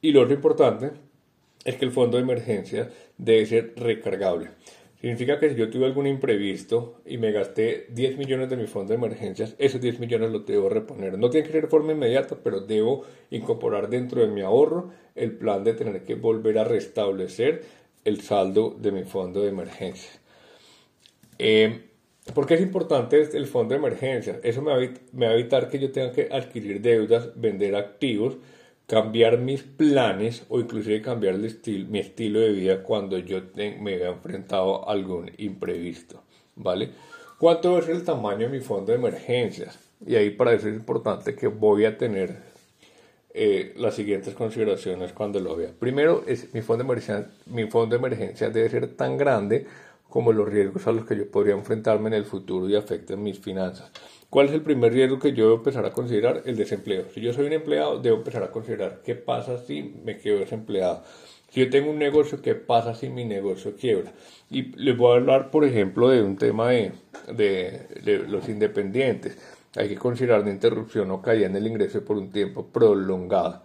Y 0.02 0.12
lo 0.12 0.22
otro 0.22 0.34
importante 0.34 0.92
es 1.66 1.76
que 1.76 1.86
el 1.86 1.92
fondo 1.92 2.18
de 2.18 2.24
emergencia 2.24 2.90
debe 3.18 3.46
ser 3.46 3.74
recargable. 3.76 4.52
Significa 5.02 5.40
que 5.40 5.50
si 5.50 5.56
yo 5.56 5.72
tuve 5.72 5.88
algún 5.88 6.06
imprevisto 6.06 7.02
y 7.08 7.18
me 7.18 7.32
gasté 7.32 7.88
10 7.90 8.20
millones 8.20 8.52
de 8.52 8.56
mi 8.56 8.68
fondo 8.68 8.90
de 8.90 8.98
emergencias, 8.98 9.56
esos 9.58 9.82
10 9.82 10.00
millones 10.00 10.30
los 10.30 10.46
debo 10.46 10.70
reponer. 10.70 11.18
No 11.18 11.32
tiene 11.32 11.48
que 11.48 11.54
ser 11.54 11.64
de 11.64 11.70
forma 11.70 11.94
inmediata, 11.94 12.38
pero 12.44 12.60
debo 12.60 13.04
incorporar 13.32 13.90
dentro 13.90 14.22
de 14.22 14.28
mi 14.28 14.42
ahorro 14.42 14.92
el 15.16 15.32
plan 15.32 15.64
de 15.64 15.74
tener 15.74 16.04
que 16.04 16.14
volver 16.14 16.60
a 16.60 16.66
restablecer 16.66 17.64
el 18.06 18.22
saldo 18.22 18.78
de 18.80 18.92
mi 18.92 19.04
fondo 19.04 19.42
de 19.42 19.50
emergencias. 19.50 20.20
Eh, 21.40 21.82
¿Por 22.36 22.46
qué 22.46 22.54
es 22.54 22.62
importante 22.62 23.20
el 23.34 23.48
fondo 23.48 23.74
de 23.74 23.80
emergencias? 23.80 24.38
Eso 24.44 24.62
me 24.62 24.72
va, 24.72 25.28
a 25.28 25.34
evitar 25.34 25.68
que 25.68 25.80
yo 25.80 25.92
tenga 25.92 26.12
que 26.12 26.30
adquirir 26.32 26.80
deudas, 26.80 27.32
vender 27.36 27.76
activos, 27.76 28.38
cambiar 28.92 29.38
mis 29.38 29.64
planes 29.64 30.44
o 30.50 30.60
inclusive 30.60 31.02
cambiar 31.02 31.38
mi 31.38 32.00
estilo 32.00 32.42
de 32.42 32.52
vida 32.52 32.84
cuando 32.84 33.18
yo 33.20 33.40
me 33.56 33.96
vea 33.96 34.10
enfrentado 34.10 34.86
a 34.86 34.92
algún 34.92 35.32
imprevisto. 35.38 36.22
¿Vale? 36.58 36.90
¿Cuánto 37.40 37.80
es 37.80 37.88
el 37.88 38.04
tamaño 38.04 38.50
de 38.50 38.50
mi 38.50 38.60
fondo 38.60 38.92
de 38.92 38.98
emergencias? 38.98 39.80
Y 40.06 40.16
ahí 40.16 40.32
para 40.32 40.52
eso 40.52 40.68
es 40.68 40.76
importante 40.76 41.36
que 41.36 41.48
voy 41.48 41.86
a 41.86 41.98
tener 41.98 42.36
eh, 43.34 43.74
las 43.78 43.96
siguientes 43.96 44.34
consideraciones 44.34 45.14
cuando 45.14 45.40
lo 45.40 45.56
vea. 45.56 45.72
Primero, 45.80 46.26
es, 46.28 46.54
mi, 46.54 46.60
fondo 46.60 46.84
de 46.84 46.90
emergencia, 46.90 47.32
mi 47.46 47.68
fondo 47.68 47.96
de 47.96 48.00
emergencia 48.00 48.50
debe 48.50 48.70
ser 48.70 48.88
tan 48.98 49.16
grande 49.16 49.68
como 50.12 50.34
los 50.34 50.48
riesgos 50.48 50.86
a 50.88 50.92
los 50.92 51.06
que 51.06 51.16
yo 51.16 51.32
podría 51.32 51.56
enfrentarme 51.56 52.10
en 52.10 52.16
el 52.16 52.26
futuro 52.26 52.68
y 52.68 52.76
afecten 52.76 53.24
mis 53.24 53.40
finanzas. 53.40 53.92
¿Cuál 54.30 54.48
es 54.48 54.54
el 54.54 54.62
primer 54.62 54.92
riesgo 54.92 55.20
que 55.20 55.32
yo 55.32 55.46
debo 55.46 55.56
empezar 55.56 55.86
a 55.86 55.94
considerar? 55.94 56.42
El 56.46 56.58
desempleo. 56.58 57.06
Si 57.14 57.22
yo 57.22 57.32
soy 57.32 57.46
un 57.48 57.54
empleado, 57.54 57.98
debo 57.98 58.18
empezar 58.18 58.44
a 58.44 58.52
considerar 58.52 59.02
qué 59.06 59.16
pasa 59.16 59.58
si 59.58 59.96
me 60.04 60.18
quedo 60.18 60.40
desempleado. 60.40 61.04
Si 61.50 61.62
yo 61.62 61.70
tengo 61.70 61.92
un 61.92 61.98
negocio, 61.98 62.42
¿qué 62.42 62.56
pasa 62.56 62.94
si 62.94 63.08
mi 63.08 63.24
negocio 63.24 63.74
quiebra? 63.80 64.12
Y 64.50 64.76
les 64.76 64.98
voy 64.98 65.14
a 65.14 65.16
hablar, 65.16 65.50
por 65.50 65.64
ejemplo, 65.64 66.10
de 66.10 66.22
un 66.22 66.36
tema 66.36 66.72
de, 66.72 66.92
de, 67.34 68.26
los 68.28 68.50
independientes. 68.50 69.38
Hay 69.78 69.88
que 69.88 69.96
considerar 69.96 70.44
la 70.44 70.52
interrupción 70.52 71.10
o 71.12 71.22
caída 71.22 71.46
en 71.46 71.56
el 71.56 71.68
ingreso 71.68 72.04
por 72.04 72.18
un 72.18 72.32
tiempo 72.32 72.68
prolongado 72.68 73.64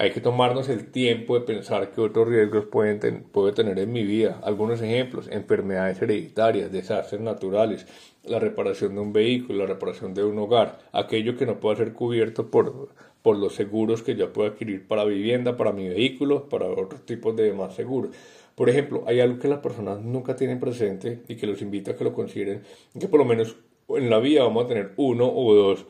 hay 0.00 0.12
que 0.12 0.22
tomarnos 0.22 0.70
el 0.70 0.90
tiempo 0.90 1.38
de 1.38 1.44
pensar 1.44 1.90
qué 1.90 2.00
otros 2.00 2.26
riesgos 2.26 2.64
pueden 2.64 3.00
tener 3.00 3.78
en 3.78 3.92
mi 3.92 4.02
vida. 4.02 4.40
Algunos 4.42 4.80
ejemplos, 4.80 5.28
enfermedades 5.30 6.00
hereditarias, 6.00 6.72
desastres 6.72 7.20
naturales, 7.20 7.86
la 8.24 8.38
reparación 8.38 8.94
de 8.94 9.02
un 9.02 9.12
vehículo, 9.12 9.58
la 9.58 9.66
reparación 9.66 10.14
de 10.14 10.24
un 10.24 10.38
hogar, 10.38 10.78
aquello 10.92 11.36
que 11.36 11.44
no 11.44 11.60
pueda 11.60 11.76
ser 11.76 11.92
cubierto 11.92 12.50
por, 12.50 12.88
por 13.20 13.36
los 13.36 13.54
seguros 13.54 14.02
que 14.02 14.16
yo 14.16 14.32
puedo 14.32 14.48
adquirir 14.48 14.88
para 14.88 15.04
vivienda, 15.04 15.58
para 15.58 15.72
mi 15.72 15.86
vehículo, 15.86 16.48
para 16.48 16.64
otros 16.64 17.04
tipos 17.04 17.36
de 17.36 17.42
demás 17.42 17.74
seguros. 17.74 18.16
Por 18.54 18.70
ejemplo, 18.70 19.04
hay 19.06 19.20
algo 19.20 19.38
que 19.38 19.48
las 19.48 19.58
personas 19.58 20.00
nunca 20.00 20.34
tienen 20.34 20.60
presente 20.60 21.20
y 21.28 21.36
que 21.36 21.46
los 21.46 21.60
invito 21.60 21.90
a 21.90 21.96
que 21.96 22.04
lo 22.04 22.14
consideren, 22.14 22.62
que 22.98 23.06
por 23.06 23.20
lo 23.20 23.26
menos 23.26 23.54
en 23.90 24.08
la 24.08 24.18
vida 24.18 24.44
vamos 24.44 24.64
a 24.64 24.68
tener 24.68 24.92
uno 24.96 25.30
o 25.30 25.54
dos 25.54 25.84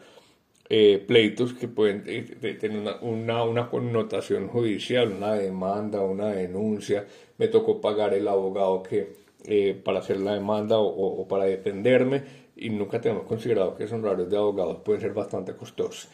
eh, 0.72 1.02
pleitos 1.04 1.52
que 1.52 1.66
pueden 1.66 2.04
eh, 2.06 2.54
tener 2.60 2.94
una, 3.00 3.42
una, 3.42 3.68
connotación 3.68 4.46
judicial, 4.46 5.14
una 5.16 5.34
demanda, 5.34 6.00
una 6.00 6.28
denuncia, 6.28 7.06
me 7.38 7.48
tocó 7.48 7.80
pagar 7.80 8.14
el 8.14 8.28
abogado 8.28 8.80
que 8.84 9.16
eh, 9.46 9.74
para 9.84 9.98
hacer 9.98 10.20
la 10.20 10.34
demanda 10.34 10.78
o, 10.78 11.26
para 11.26 11.46
defenderme 11.46 12.22
y 12.54 12.70
nunca 12.70 13.00
tenemos 13.00 13.24
considerado 13.24 13.74
que 13.74 13.82
esos 13.82 14.00
horarios 14.00 14.30
de 14.30 14.36
abogados 14.36 14.76
pueden 14.84 15.00
ser 15.00 15.12
bastante 15.12 15.56
costosos. 15.56 16.08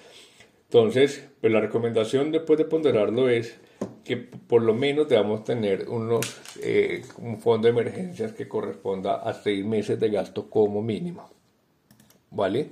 Entonces, 0.71 1.29
pues 1.39 1.53
la 1.53 1.61
recomendación 1.61 2.33
después 2.33 2.59
de 2.59 2.65
ponderarlo 2.65 3.29
es 3.29 3.59
que 4.05 4.17
por 4.17 4.63
lo 4.63 4.73
menos 4.73 5.07
debamos 5.07 5.45
tener 5.45 5.87
unos, 5.91 6.35
un 7.19 7.39
fondo 7.41 7.67
de 7.69 7.73
emergencias 7.73 8.33
que 8.33 8.49
corresponda 8.49 9.17
a 9.17 9.35
seis 9.35 9.67
meses 9.67 10.01
de 10.01 10.09
gasto 10.09 10.49
como 10.49 10.81
mínimo. 10.81 11.29
¿Vale? 12.31 12.71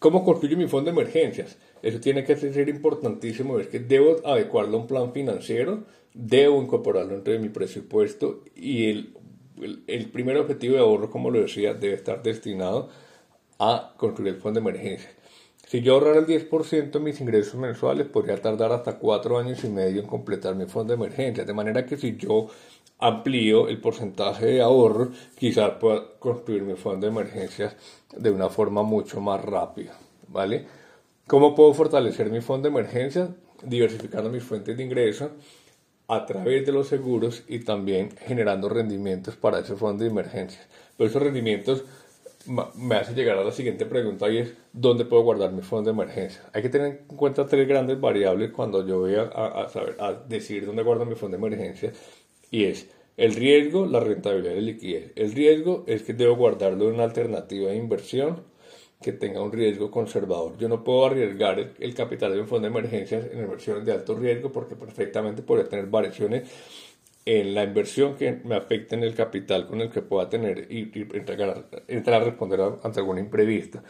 ¿Cómo 0.00 0.24
construyo 0.24 0.56
mi 0.56 0.66
fondo 0.66 0.90
de 0.90 0.98
emergencias? 0.98 1.58
Eso 1.82 2.00
tiene 2.00 2.24
que 2.24 2.34
ser 2.34 2.70
importantísimo, 2.70 3.58
es 3.58 3.68
que 3.68 3.80
debo 3.80 4.16
adecuarlo 4.24 4.78
a 4.78 4.80
un 4.80 4.86
plan 4.86 5.12
financiero, 5.12 5.84
debo 6.14 6.62
incorporarlo 6.62 7.12
dentro 7.12 7.34
de 7.34 7.38
mi 7.38 7.50
presupuesto 7.50 8.42
y 8.56 8.88
el, 8.88 9.14
el, 9.86 10.10
primer 10.10 10.38
objetivo 10.38 10.74
de 10.74 10.80
ahorro, 10.80 11.10
como 11.10 11.30
lo 11.30 11.42
decía, 11.42 11.74
debe 11.74 11.96
estar 11.96 12.22
destinado 12.22 12.88
a 13.58 13.92
construir 13.98 14.32
el 14.32 14.40
fondo 14.40 14.58
de 14.58 14.70
emergencias. 14.70 15.19
Si 15.70 15.82
yo 15.82 15.94
ahorrara 15.94 16.18
el 16.18 16.26
10% 16.26 16.90
de 16.90 16.98
mis 16.98 17.20
ingresos 17.20 17.54
mensuales, 17.54 18.08
podría 18.08 18.42
tardar 18.42 18.72
hasta 18.72 18.98
cuatro 18.98 19.38
años 19.38 19.62
y 19.62 19.68
medio 19.68 20.00
en 20.00 20.08
completar 20.08 20.56
mi 20.56 20.66
fondo 20.66 20.92
de 20.92 20.96
emergencias. 20.96 21.46
De 21.46 21.52
manera 21.52 21.86
que 21.86 21.96
si 21.96 22.16
yo 22.16 22.48
amplío 22.98 23.68
el 23.68 23.80
porcentaje 23.80 24.46
de 24.46 24.62
ahorro, 24.62 25.12
quizás 25.36 25.70
pueda 25.78 26.18
construir 26.18 26.62
mi 26.62 26.74
fondo 26.74 27.06
de 27.06 27.12
emergencias 27.12 27.76
de 28.16 28.32
una 28.32 28.48
forma 28.48 28.82
mucho 28.82 29.20
más 29.20 29.44
rápida, 29.44 29.96
¿vale? 30.26 30.66
¿Cómo 31.28 31.54
puedo 31.54 31.72
fortalecer 31.72 32.30
mi 32.30 32.40
fondo 32.40 32.68
de 32.68 32.76
emergencias? 32.76 33.28
Diversificando 33.62 34.28
mis 34.28 34.42
fuentes 34.42 34.76
de 34.76 34.82
ingreso 34.82 35.30
a 36.08 36.26
través 36.26 36.66
de 36.66 36.72
los 36.72 36.88
seguros 36.88 37.44
y 37.46 37.60
también 37.60 38.10
generando 38.26 38.68
rendimientos 38.68 39.36
para 39.36 39.60
ese 39.60 39.76
fondo 39.76 40.02
de 40.02 40.10
emergencias. 40.10 40.66
Pero 40.96 41.08
esos 41.08 41.22
rendimientos 41.22 41.84
me 42.46 42.94
hace 42.96 43.14
llegar 43.14 43.38
a 43.38 43.44
la 43.44 43.52
siguiente 43.52 43.84
pregunta 43.86 44.28
y 44.30 44.38
es 44.38 44.54
¿dónde 44.72 45.04
puedo 45.04 45.22
guardar 45.22 45.52
mi 45.52 45.62
fondo 45.62 45.90
de 45.90 45.94
emergencia? 45.94 46.42
Hay 46.52 46.62
que 46.62 46.68
tener 46.68 47.04
en 47.08 47.16
cuenta 47.16 47.46
tres 47.46 47.68
grandes 47.68 48.00
variables 48.00 48.50
cuando 48.50 48.86
yo 48.86 49.00
voy 49.00 49.14
a, 49.14 49.68
saber, 49.68 49.96
a 50.00 50.12
decidir 50.12 50.66
dónde 50.66 50.82
guardo 50.82 51.04
mi 51.04 51.14
fondo 51.14 51.36
de 51.36 51.46
emergencia 51.46 51.92
y 52.50 52.64
es 52.64 52.88
el 53.16 53.34
riesgo, 53.34 53.86
la 53.86 54.00
rentabilidad 54.00 54.54
y 54.54 54.60
liquidez. 54.62 55.12
El 55.14 55.32
riesgo 55.32 55.84
es 55.86 56.02
que 56.02 56.14
debo 56.14 56.36
guardarlo 56.36 56.88
en 56.88 56.94
una 56.94 57.04
alternativa 57.04 57.70
de 57.70 57.76
inversión 57.76 58.42
que 59.02 59.12
tenga 59.12 59.42
un 59.42 59.52
riesgo 59.52 59.90
conservador. 59.90 60.56
Yo 60.58 60.68
no 60.68 60.84
puedo 60.84 61.06
arriesgar 61.06 61.58
el, 61.78 61.94
capital 61.94 62.32
de 62.32 62.40
un 62.40 62.48
fondo 62.48 62.68
de 62.68 62.78
emergencias 62.78 63.26
en 63.32 63.40
inversiones 63.40 63.84
de 63.84 63.92
alto 63.92 64.14
riesgo 64.14 64.52
porque 64.52 64.76
perfectamente 64.76 65.42
podría 65.42 65.68
tener 65.68 65.86
variaciones 65.86 66.50
en 67.24 67.54
la 67.54 67.64
inversión 67.64 68.16
que 68.16 68.40
me 68.44 68.56
afecten 68.56 69.02
el 69.02 69.14
capital 69.14 69.66
con 69.66 69.80
el 69.80 69.90
que 69.90 70.02
pueda 70.02 70.28
tener 70.28 70.66
y, 70.70 70.90
entrar 71.14 72.22
a 72.22 72.24
responder 72.24 72.60
ante 72.82 73.00
algún 73.00 73.18
imprevisto. 73.18 73.82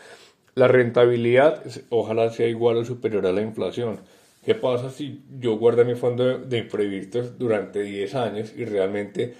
La 0.54 0.68
rentabilidad 0.68 1.62
ojalá 1.90 2.30
sea 2.30 2.48
igual 2.48 2.78
o 2.78 2.84
superior 2.84 3.26
a 3.26 3.32
la 3.32 3.40
inflación. 3.40 4.00
¿Qué 4.44 4.54
pasa 4.54 4.90
si 4.90 5.22
yo 5.38 5.58
guardo 5.58 5.84
mi 5.84 5.94
fondo 5.94 6.38
de, 6.38 6.58
imprevistos 6.58 7.38
durante 7.38 7.82
10 7.82 8.14
años 8.14 8.52
y 8.56 8.64
realmente 8.64 9.34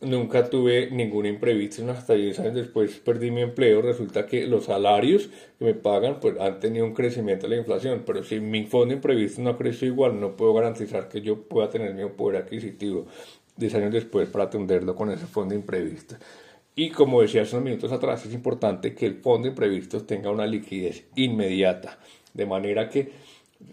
nunca 0.00 0.48
tuve 0.48 0.90
ningún 0.90 1.26
imprevisto, 1.26 1.88
hasta 1.90 2.14
10 2.14 2.38
años 2.40 2.54
después 2.54 2.98
perdí 2.98 3.30
mi 3.30 3.42
empleo, 3.42 3.82
resulta 3.82 4.26
que 4.26 4.46
los 4.46 4.66
salarios 4.66 5.28
que 5.58 5.64
me 5.64 5.74
pagan 5.74 6.20
pues 6.20 6.38
han 6.38 6.60
tenido 6.60 6.84
un 6.84 6.94
crecimiento 6.94 7.46
de 7.46 7.56
la 7.56 7.60
inflación, 7.60 8.02
pero 8.06 8.22
si 8.22 8.40
mi 8.40 8.64
fondo 8.64 8.88
de 8.88 8.94
imprevistos 8.94 9.40
no 9.40 9.56
crece 9.56 9.86
igual, 9.86 10.20
no 10.20 10.36
puedo 10.36 10.54
garantizar 10.54 11.08
que 11.08 11.20
yo 11.20 11.42
pueda 11.42 11.68
tener 11.68 11.94
mi 11.94 12.08
poder 12.08 12.42
adquisitivo 12.42 13.06
10 13.56 13.74
años 13.74 13.92
después 13.92 14.28
para 14.28 14.44
atenderlo 14.44 14.94
con 14.94 15.10
ese 15.10 15.26
fondo 15.26 15.54
de 15.54 15.60
imprevistos. 15.60 16.18
Y 16.76 16.90
como 16.90 17.20
decía 17.20 17.42
hace 17.42 17.56
unos 17.56 17.64
minutos 17.64 17.90
atrás, 17.90 18.24
es 18.24 18.32
importante 18.32 18.94
que 18.94 19.04
el 19.04 19.16
fondo 19.16 19.46
de 19.46 19.48
imprevistos 19.48 20.06
tenga 20.06 20.30
una 20.30 20.46
liquidez 20.46 21.06
inmediata, 21.16 21.98
de 22.34 22.46
manera 22.46 22.88
que 22.88 23.10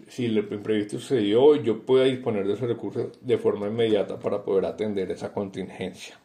si 0.08 0.26
el 0.26 0.38
imprevisto 0.38 0.98
sucedió, 0.98 1.56
yo 1.56 1.80
pueda 1.80 2.04
disponer 2.04 2.46
de 2.46 2.54
esos 2.54 2.68
recursos 2.68 3.08
de 3.20 3.38
forma 3.38 3.68
inmediata 3.68 4.18
para 4.18 4.42
poder 4.42 4.66
atender 4.66 5.10
esa 5.10 5.32
contingencia. 5.32 6.18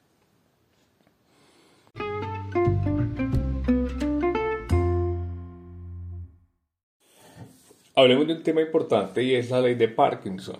Hablemos 7.94 8.26
de 8.26 8.34
un 8.34 8.44
tema 8.44 8.62
importante 8.62 9.22
y 9.22 9.36
es 9.36 9.50
la 9.50 9.62
ley 9.62 9.76
de 9.76 9.90
Parkinson. 9.90 10.58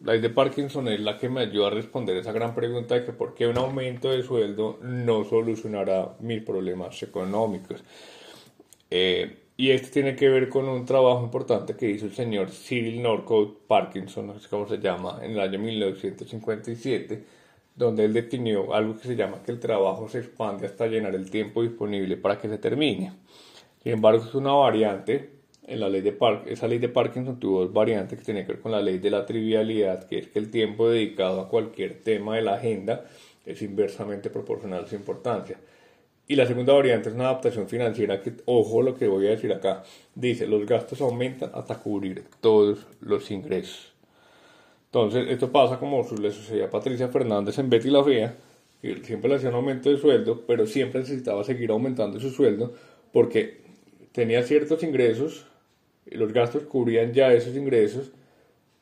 La 0.00 0.12
ley 0.12 0.20
de 0.20 0.30
Parkinson 0.30 0.88
es 0.88 1.00
la 1.00 1.16
que 1.16 1.28
me 1.28 1.42
ayuda 1.42 1.68
a 1.68 1.70
responder 1.70 2.16
esa 2.16 2.32
gran 2.32 2.54
pregunta 2.54 2.96
de 2.96 3.04
que 3.04 3.12
por 3.12 3.34
qué 3.34 3.46
un 3.46 3.56
aumento 3.56 4.10
de 4.10 4.22
sueldo 4.22 4.78
no 4.82 5.24
solucionará 5.24 6.16
mis 6.20 6.42
problemas 6.42 7.00
económicos. 7.02 7.82
Eh, 8.90 9.42
y 9.56 9.70
esto 9.70 9.88
tiene 9.92 10.16
que 10.16 10.28
ver 10.28 10.48
con 10.48 10.68
un 10.68 10.84
trabajo 10.84 11.22
importante 11.24 11.76
que 11.76 11.90
hizo 11.90 12.06
el 12.06 12.14
señor 12.14 12.50
Cyril 12.50 13.02
Norcott 13.02 13.66
Parkinson, 13.66 14.26
no 14.26 14.38
sé 14.38 14.48
cómo 14.48 14.66
se 14.68 14.78
llama, 14.78 15.20
en 15.22 15.32
el 15.32 15.40
año 15.40 15.58
1957, 15.58 17.24
donde 17.76 18.04
él 18.04 18.12
definió 18.12 18.74
algo 18.74 18.96
que 18.96 19.08
se 19.08 19.16
llama 19.16 19.42
que 19.44 19.52
el 19.52 19.60
trabajo 19.60 20.08
se 20.08 20.18
expande 20.18 20.66
hasta 20.66 20.86
llenar 20.86 21.14
el 21.14 21.30
tiempo 21.30 21.62
disponible 21.62 22.16
para 22.16 22.38
que 22.38 22.48
se 22.48 22.58
termine. 22.58 23.12
Sin 23.82 23.92
embargo, 23.92 24.24
es 24.24 24.34
una 24.34 24.52
variante 24.52 25.42
en 25.66 25.80
la 25.80 25.88
ley 25.88 26.00
de 26.00 26.12
Park 26.12 26.44
esa 26.46 26.66
ley 26.66 26.78
de 26.78 26.88
Parkinson 26.88 27.38
tuvo 27.38 27.60
dos 27.60 27.72
variantes 27.72 28.18
que 28.18 28.24
tienen 28.24 28.44
que 28.44 28.52
ver 28.52 28.60
con 28.60 28.72
la 28.72 28.82
ley 28.82 28.98
de 28.98 29.10
la 29.10 29.24
trivialidad, 29.26 30.08
que 30.08 30.18
es 30.18 30.28
que 30.28 30.38
el 30.38 30.50
tiempo 30.50 30.88
dedicado 30.88 31.40
a 31.40 31.48
cualquier 31.48 32.00
tema 32.02 32.36
de 32.36 32.42
la 32.42 32.54
agenda 32.54 33.04
es 33.46 33.62
inversamente 33.62 34.30
proporcional 34.30 34.84
a 34.84 34.86
su 34.88 34.94
importancia. 34.94 35.58
Y 36.28 36.36
la 36.36 36.46
segunda 36.46 36.72
variante 36.72 37.08
es 37.08 37.14
una 37.14 37.24
adaptación 37.24 37.68
financiera 37.68 38.20
que, 38.20 38.32
ojo 38.46 38.80
lo 38.82 38.94
que 38.94 39.08
voy 39.08 39.26
a 39.26 39.30
decir 39.30 39.52
acá, 39.52 39.82
dice, 40.14 40.46
los 40.46 40.64
gastos 40.66 41.00
aumentan 41.00 41.50
hasta 41.54 41.78
cubrir 41.78 42.24
todos 42.40 42.86
los 43.00 43.30
ingresos. 43.30 43.92
Entonces, 44.86 45.26
esto 45.30 45.50
pasa 45.50 45.78
como 45.78 46.06
le 46.20 46.30
sucedía 46.30 46.66
a 46.66 46.70
Patricia 46.70 47.08
Fernández 47.08 47.58
en 47.58 47.70
Betty 47.70 47.90
la 47.90 48.04
Fea, 48.04 48.36
que 48.80 48.96
siempre 49.04 49.30
le 49.30 49.36
hacía 49.36 49.48
un 49.48 49.56
aumento 49.56 49.90
de 49.90 49.96
sueldo, 49.96 50.42
pero 50.46 50.66
siempre 50.66 51.00
necesitaba 51.00 51.44
seguir 51.44 51.70
aumentando 51.70 52.20
su 52.20 52.30
sueldo 52.30 52.72
porque 53.12 53.62
tenía 54.12 54.42
ciertos 54.42 54.82
ingresos, 54.82 55.46
y 56.06 56.16
los 56.16 56.32
gastos 56.32 56.64
cubrían 56.64 57.12
ya 57.12 57.32
esos 57.32 57.56
ingresos, 57.56 58.10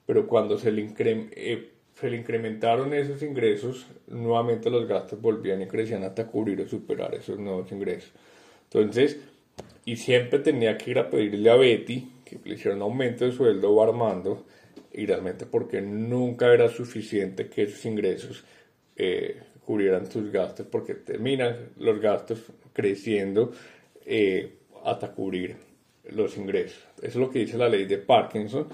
pero 0.07 0.27
cuando 0.27 0.59
se 0.59 0.73
le, 0.73 0.93
eh, 0.99 1.71
se 2.01 2.11
le 2.11 2.17
incrementaron 2.17 2.95
esos 2.95 3.23
ingresos, 3.23 3.87
nuevamente 4.09 4.71
los 4.71 4.87
gastos 4.89 5.21
volvían 5.21 5.61
y 5.63 5.67
crecían 5.67 6.03
hasta 6.05 6.27
cubrir 6.27 6.61
o 6.63 6.69
superar 6.69 7.15
esos 7.15 7.39
nuevos 7.39 7.71
ingresos. 7.73 8.11
Entonces, 8.65 9.19
y 9.85 9.97
siempre 9.97 10.39
tenía 10.39 10.79
que 10.79 10.93
ir 10.93 10.99
a 10.99 11.11
pedirle 11.11 11.51
a 11.51 11.57
Betty 11.57 12.09
que 12.25 12.39
le 12.45 12.55
hiciera 12.55 12.77
un 12.77 12.83
aumento 12.83 13.25
de 13.25 13.33
sueldo 13.33 13.71
o 13.71 13.83
Armando, 13.83 14.47
y 14.93 15.07
realmente 15.07 15.47
porque 15.47 15.81
nunca 15.81 16.53
era 16.53 16.69
suficiente 16.69 17.49
que 17.49 17.65
esos 17.65 17.85
ingresos 17.85 18.45
eh, 18.97 19.43
cubrieran 19.65 20.11
sus 20.11 20.31
gastos, 20.31 20.67
porque 20.67 20.95
terminan 20.95 21.71
los 21.79 22.01
gastos 22.01 22.41
creciendo 22.73 23.53
eh, 24.07 24.55
hasta 24.85 25.13
cubrir 25.13 25.57
los 26.11 26.37
ingresos. 26.37 26.83
Eso 26.99 27.07
es 27.07 27.17
lo 27.17 27.31
que 27.31 27.41
dice 27.41 27.59
la 27.59 27.69
ley 27.69 27.85
de 27.85 27.99
Parkinson, 27.99 28.69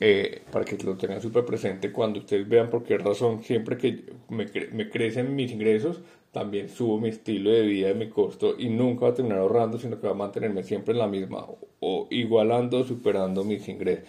eh, 0.00 0.42
para 0.50 0.64
que 0.64 0.76
lo 0.84 0.96
tengan 0.96 1.22
súper 1.22 1.44
presente 1.44 1.92
cuando 1.92 2.18
ustedes 2.18 2.48
vean 2.48 2.68
por 2.68 2.82
qué 2.82 2.98
razón 2.98 3.42
siempre 3.42 3.78
que 3.78 4.04
me, 4.28 4.46
crecen 4.90 5.34
mis 5.36 5.52
ingresos, 5.52 6.00
también 6.32 6.68
subo 6.68 6.98
mi 6.98 7.10
estilo 7.10 7.50
de 7.50 7.62
vida 7.62 7.90
y 7.90 7.94
mi 7.94 8.08
costo 8.08 8.56
y 8.58 8.68
nunca 8.68 9.06
va 9.06 9.12
a 9.12 9.14
terminar 9.14 9.38
ahorrando, 9.38 9.78
sino 9.78 10.00
que 10.00 10.06
va 10.06 10.12
a 10.12 10.16
mantenerme 10.16 10.64
siempre 10.64 10.92
en 10.92 10.98
la 10.98 11.06
misma 11.06 11.46
o 11.80 12.08
igualando 12.10 12.82
superando 12.82 13.44
mis 13.44 13.68
ingresos. 13.68 14.08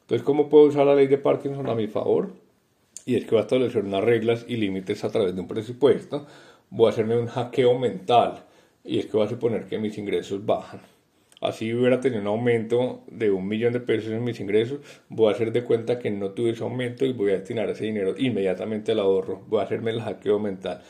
Entonces, 0.00 0.24
¿cómo 0.24 0.48
puedo 0.48 0.64
usar 0.64 0.86
la 0.86 0.94
ley 0.94 1.06
de 1.06 1.18
Parkinson 1.18 1.68
a 1.68 1.74
mi 1.74 1.86
favor? 1.86 2.30
Y 3.04 3.16
es 3.16 3.24
que 3.24 3.32
voy 3.32 3.40
a 3.40 3.42
establecer 3.42 3.84
unas 3.84 4.02
reglas 4.02 4.46
y 4.48 4.56
límites 4.56 5.04
a 5.04 5.10
través 5.10 5.34
de 5.34 5.40
un 5.42 5.48
presupuesto. 5.48 6.26
Voy 6.70 6.86
a 6.86 6.90
hacerme 6.90 7.18
un 7.18 7.26
hackeo 7.26 7.78
mental 7.78 8.44
y 8.84 8.98
es 8.98 9.06
que 9.06 9.12
voy 9.12 9.26
a 9.26 9.28
suponer 9.28 9.66
que 9.66 9.78
mis 9.78 9.98
ingresos 9.98 10.44
bajan. 10.44 10.80
Así 11.40 11.72
hubiera 11.72 12.00
tenido 12.00 12.20
un 12.22 12.26
aumento 12.26 13.04
de 13.06 13.30
un 13.30 13.46
millón 13.46 13.72
de 13.72 13.80
pesos 13.80 14.10
en 14.10 14.24
mis 14.24 14.40
ingresos, 14.40 14.80
voy 15.08 15.28
a 15.28 15.34
hacer 15.34 15.52
de 15.52 15.62
cuenta 15.62 15.98
que 15.98 16.10
no 16.10 16.30
tuve 16.30 16.50
ese 16.50 16.64
aumento 16.64 17.04
y 17.04 17.12
voy 17.12 17.30
a 17.30 17.34
destinar 17.34 17.68
ese 17.70 17.84
dinero 17.84 18.14
inmediatamente 18.18 18.92
al 18.92 19.00
ahorro. 19.00 19.42
Voy 19.48 19.60
a 19.60 19.64
hacerme 19.64 19.92
el 19.92 20.00
hackeo 20.00 20.38
mental. 20.38 20.82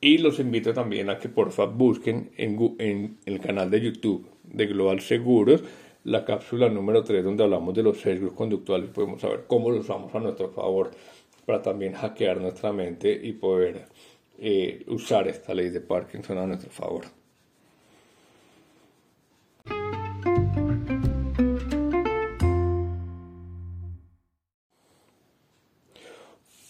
Y 0.00 0.18
los 0.18 0.38
invito 0.38 0.72
también 0.72 1.10
a 1.10 1.18
que 1.18 1.28
por 1.28 1.50
favor 1.50 1.74
busquen 1.74 2.30
en, 2.36 2.76
en 2.78 3.18
el 3.26 3.40
canal 3.40 3.70
de 3.70 3.80
YouTube 3.80 4.28
de 4.44 4.66
Global 4.66 5.00
Seguros 5.00 5.62
la 6.04 6.24
cápsula 6.24 6.68
número 6.68 7.02
3 7.04 7.24
donde 7.24 7.44
hablamos 7.44 7.74
de 7.74 7.82
los 7.82 8.00
sesgos 8.00 8.32
conductuales. 8.32 8.90
Podemos 8.90 9.20
saber 9.20 9.44
cómo 9.46 9.70
los 9.70 9.80
usamos 9.80 10.14
a 10.14 10.20
nuestro 10.20 10.50
favor 10.50 10.90
para 11.44 11.62
también 11.62 11.92
hackear 11.94 12.40
nuestra 12.40 12.72
mente 12.72 13.12
y 13.22 13.32
poder 13.32 13.86
eh, 14.38 14.84
usar 14.88 15.28
esta 15.28 15.54
ley 15.54 15.70
de 15.70 15.80
Parkinson 15.80 16.38
a 16.38 16.46
nuestro 16.46 16.70
favor. 16.70 17.17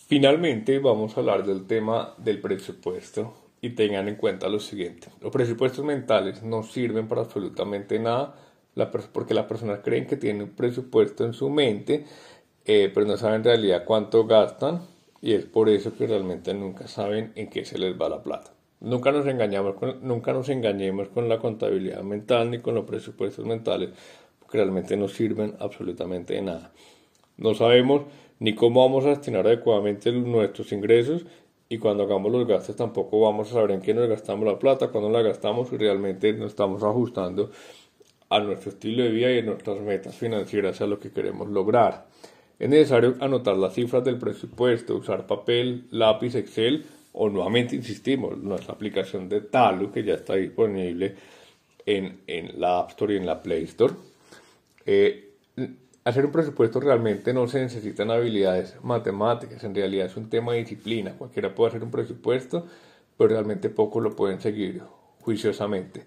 Finalmente 0.08 0.78
vamos 0.78 1.14
a 1.14 1.20
hablar 1.20 1.44
del 1.44 1.66
tema 1.66 2.14
del 2.16 2.40
presupuesto 2.40 3.34
y 3.60 3.70
tengan 3.70 4.08
en 4.08 4.16
cuenta 4.16 4.48
lo 4.48 4.58
siguiente. 4.58 5.08
Los 5.20 5.30
presupuestos 5.30 5.84
mentales 5.84 6.42
no 6.42 6.62
sirven 6.62 7.08
para 7.08 7.20
absolutamente 7.20 7.98
nada 7.98 8.34
porque 9.12 9.34
las 9.34 9.44
personas 9.44 9.80
creen 9.84 10.06
que 10.06 10.16
tienen 10.16 10.44
un 10.44 10.48
presupuesto 10.52 11.26
en 11.26 11.34
su 11.34 11.50
mente, 11.50 12.06
eh, 12.64 12.90
pero 12.94 13.04
no 13.04 13.18
saben 13.18 13.40
en 13.40 13.44
realidad 13.44 13.84
cuánto 13.84 14.26
gastan 14.26 14.80
y 15.20 15.34
es 15.34 15.44
por 15.44 15.68
eso 15.68 15.94
que 15.94 16.06
realmente 16.06 16.54
nunca 16.54 16.88
saben 16.88 17.32
en 17.34 17.50
qué 17.50 17.66
se 17.66 17.76
les 17.76 18.00
va 18.00 18.08
la 18.08 18.22
plata. 18.22 18.50
Nunca 18.80 19.12
nos, 19.12 19.26
engañamos 19.26 19.74
nos 20.00 20.48
engañemos 20.48 21.08
con 21.08 21.28
la 21.28 21.38
contabilidad 21.38 22.00
mental 22.00 22.50
ni 22.50 22.60
con 22.60 22.74
los 22.74 22.86
presupuestos 22.86 23.44
mentales, 23.44 23.90
porque 24.38 24.56
realmente 24.56 24.96
no 24.96 25.06
sirven 25.06 25.54
absolutamente 25.60 26.40
nada. 26.40 26.72
No 27.36 27.52
sabemos 27.54 28.04
ni 28.40 28.54
cómo 28.54 28.82
vamos 28.86 29.04
a 29.04 29.10
destinar 29.10 29.46
adecuadamente 29.46 30.12
nuestros 30.12 30.72
ingresos 30.72 31.26
y 31.68 31.78
cuando 31.78 32.04
hagamos 32.04 32.32
los 32.32 32.46
gastos 32.46 32.76
tampoco 32.76 33.20
vamos 33.20 33.50
a 33.50 33.54
saber 33.54 33.72
en 33.72 33.80
qué 33.80 33.92
nos 33.92 34.08
gastamos 34.08 34.46
la 34.46 34.58
plata, 34.58 34.88
cuando 34.88 35.10
la 35.10 35.22
gastamos 35.22 35.72
y 35.72 35.76
realmente 35.76 36.32
nos 36.32 36.50
estamos 36.50 36.82
ajustando 36.82 37.50
a 38.30 38.40
nuestro 38.40 38.70
estilo 38.70 39.02
de 39.02 39.10
vida 39.10 39.32
y 39.32 39.38
a 39.38 39.42
nuestras 39.42 39.80
metas 39.80 40.14
financieras 40.14 40.80
a 40.80 40.86
lo 40.86 40.98
que 40.98 41.10
queremos 41.10 41.48
lograr. 41.48 42.06
Es 42.58 42.68
necesario 42.68 43.16
anotar 43.20 43.56
las 43.56 43.74
cifras 43.74 44.04
del 44.04 44.18
presupuesto, 44.18 44.96
usar 44.96 45.26
papel, 45.26 45.84
lápiz, 45.90 46.34
Excel 46.34 46.84
o 47.12 47.28
nuevamente 47.28 47.76
insistimos, 47.76 48.36
nuestra 48.38 48.74
aplicación 48.74 49.28
de 49.28 49.42
Talu 49.42 49.90
que 49.90 50.04
ya 50.04 50.14
está 50.14 50.34
disponible 50.34 51.14
en, 51.84 52.20
en 52.26 52.60
la 52.60 52.80
App 52.80 52.90
Store 52.90 53.14
y 53.14 53.16
en 53.16 53.26
la 53.26 53.42
Play 53.42 53.64
Store. 53.64 53.94
Eh, 54.84 55.28
Hacer 56.08 56.24
un 56.24 56.32
presupuesto 56.32 56.80
realmente 56.80 57.34
no 57.34 57.46
se 57.48 57.60
necesitan 57.60 58.10
habilidades 58.10 58.82
matemáticas, 58.82 59.62
en 59.62 59.74
realidad 59.74 60.06
es 60.06 60.16
un 60.16 60.30
tema 60.30 60.54
de 60.54 60.60
disciplina. 60.60 61.12
Cualquiera 61.12 61.54
puede 61.54 61.68
hacer 61.68 61.82
un 61.82 61.90
presupuesto, 61.90 62.64
pero 63.18 63.28
realmente 63.28 63.68
pocos 63.68 64.02
lo 64.02 64.16
pueden 64.16 64.40
seguir 64.40 64.80
juiciosamente. 65.20 66.06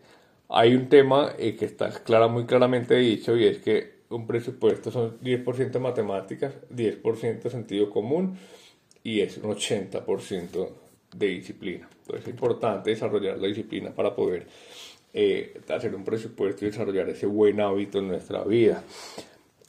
Hay 0.49 0.73
un 0.73 0.89
tema 0.89 1.33
eh, 1.37 1.55
que 1.55 1.65
está 1.65 1.91
muy 2.29 2.45
claramente 2.45 2.95
dicho 2.95 3.37
y 3.37 3.45
es 3.45 3.59
que 3.59 4.01
un 4.09 4.25
presupuesto 4.25 4.89
son 4.89 5.19
10% 5.19 5.79
matemáticas, 5.79 6.55
10% 6.75 7.51
sentido 7.51 7.91
común 7.91 8.39
y 9.03 9.19
es 9.19 9.37
un 9.37 9.51
80% 9.51 10.69
de 11.15 11.27
disciplina. 11.27 11.87
Entonces 11.99 12.23
es 12.23 12.33
importante 12.33 12.89
desarrollar 12.89 13.37
la 13.37 13.45
disciplina 13.45 13.91
para 13.91 14.15
poder 14.15 14.47
eh, 15.13 15.61
hacer 15.69 15.93
un 15.93 16.03
presupuesto 16.03 16.65
y 16.65 16.69
desarrollar 16.69 17.07
ese 17.09 17.27
buen 17.27 17.61
hábito 17.61 17.99
en 17.99 18.07
nuestra 18.07 18.43
vida. 18.43 18.83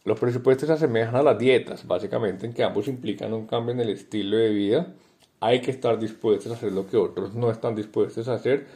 Los 0.04 0.18
presupuestos 0.18 0.66
se 0.66 0.72
asemejan 0.72 1.14
a 1.14 1.22
las 1.22 1.38
dietas, 1.38 1.86
básicamente 1.86 2.44
en 2.44 2.52
que 2.52 2.64
ambos 2.64 2.88
implican 2.88 3.32
un 3.32 3.46
cambio 3.46 3.72
en 3.72 3.80
el 3.80 3.90
estilo 3.90 4.36
de 4.36 4.48
vida. 4.48 4.94
Hay 5.38 5.60
que 5.60 5.70
estar 5.70 5.96
dispuestos 5.96 6.50
a 6.50 6.56
hacer 6.56 6.72
lo 6.72 6.88
que 6.88 6.96
otros 6.96 7.34
no 7.34 7.52
están 7.52 7.76
dispuestos 7.76 8.26
a 8.26 8.34
hacer 8.34 8.66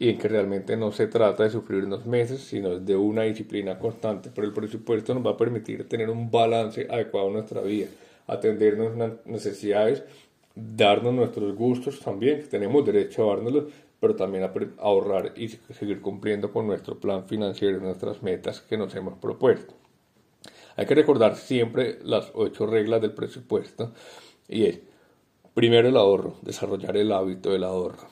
y 0.00 0.08
en 0.08 0.18
que 0.18 0.26
realmente 0.26 0.76
no 0.76 0.90
se 0.90 1.06
trata 1.06 1.44
de 1.44 1.50
sufrir 1.50 1.84
unos 1.84 2.06
meses, 2.06 2.40
sino 2.40 2.80
de 2.80 2.96
una 2.96 3.22
disciplina 3.22 3.78
constante. 3.78 4.32
Pero 4.34 4.48
el 4.48 4.52
presupuesto 4.52 5.14
nos 5.14 5.24
va 5.24 5.30
a 5.30 5.36
permitir 5.36 5.88
tener 5.88 6.10
un 6.10 6.28
balance 6.28 6.88
adecuado 6.90 7.28
en 7.28 7.34
nuestra 7.34 7.60
vida, 7.60 7.86
atender 8.26 8.76
nuestras 8.76 9.24
necesidades, 9.26 10.02
darnos 10.56 11.14
nuestros 11.14 11.54
gustos 11.54 12.00
también, 12.00 12.40
que 12.40 12.46
tenemos 12.48 12.84
derecho 12.84 13.30
a 13.30 13.36
dárnoslos, 13.36 13.72
pero 14.00 14.16
también 14.16 14.42
a 14.42 14.52
ahorrar 14.78 15.34
y 15.36 15.48
seguir 15.48 16.00
cumpliendo 16.00 16.52
con 16.52 16.66
nuestro 16.66 16.98
plan 16.98 17.28
financiero, 17.28 17.78
nuestras 17.78 18.24
metas 18.24 18.60
que 18.60 18.76
nos 18.76 18.92
hemos 18.96 19.14
propuesto. 19.18 19.83
Hay 20.76 20.86
que 20.86 20.94
recordar 20.94 21.36
siempre 21.36 21.98
las 22.02 22.30
ocho 22.34 22.66
reglas 22.66 23.00
del 23.00 23.12
presupuesto 23.12 23.92
y 24.48 24.66
es, 24.66 24.80
primero 25.54 25.88
el 25.88 25.96
ahorro, 25.96 26.36
desarrollar 26.42 26.96
el 26.96 27.12
hábito 27.12 27.50
del 27.52 27.64
ahorro. 27.64 28.08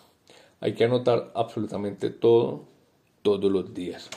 Hay 0.60 0.74
que 0.74 0.84
anotar 0.84 1.32
absolutamente 1.34 2.10
todo, 2.10 2.64
todos 3.22 3.50
los 3.50 3.74
días. 3.74 4.08